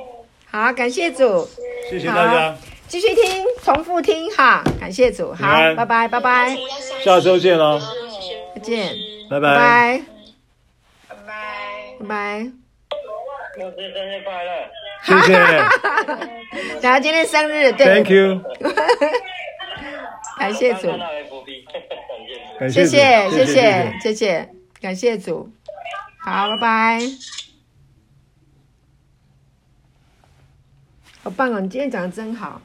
[0.49, 1.47] 好，感谢主，
[1.89, 2.55] 谢谢大家。
[2.87, 5.47] 继续听，重复听哈，感谢主，好，
[5.77, 6.57] 拜拜，拜拜，
[7.01, 8.10] 下周见喽，再
[8.61, 8.95] 见，
[9.29, 10.01] 拜拜，
[11.07, 12.51] 拜拜，拜拜，
[13.57, 14.51] 生日快乐，
[15.03, 15.33] 谢谢，
[16.81, 18.41] 然后今天生日，对，Thank you，
[20.39, 20.91] 感谢主，
[22.69, 25.51] 谢谢，谢谢，谢谢，感谢主，
[26.19, 27.01] 好，拜拜。
[31.23, 31.59] 好棒哦！
[31.59, 32.59] 你今天讲的真好。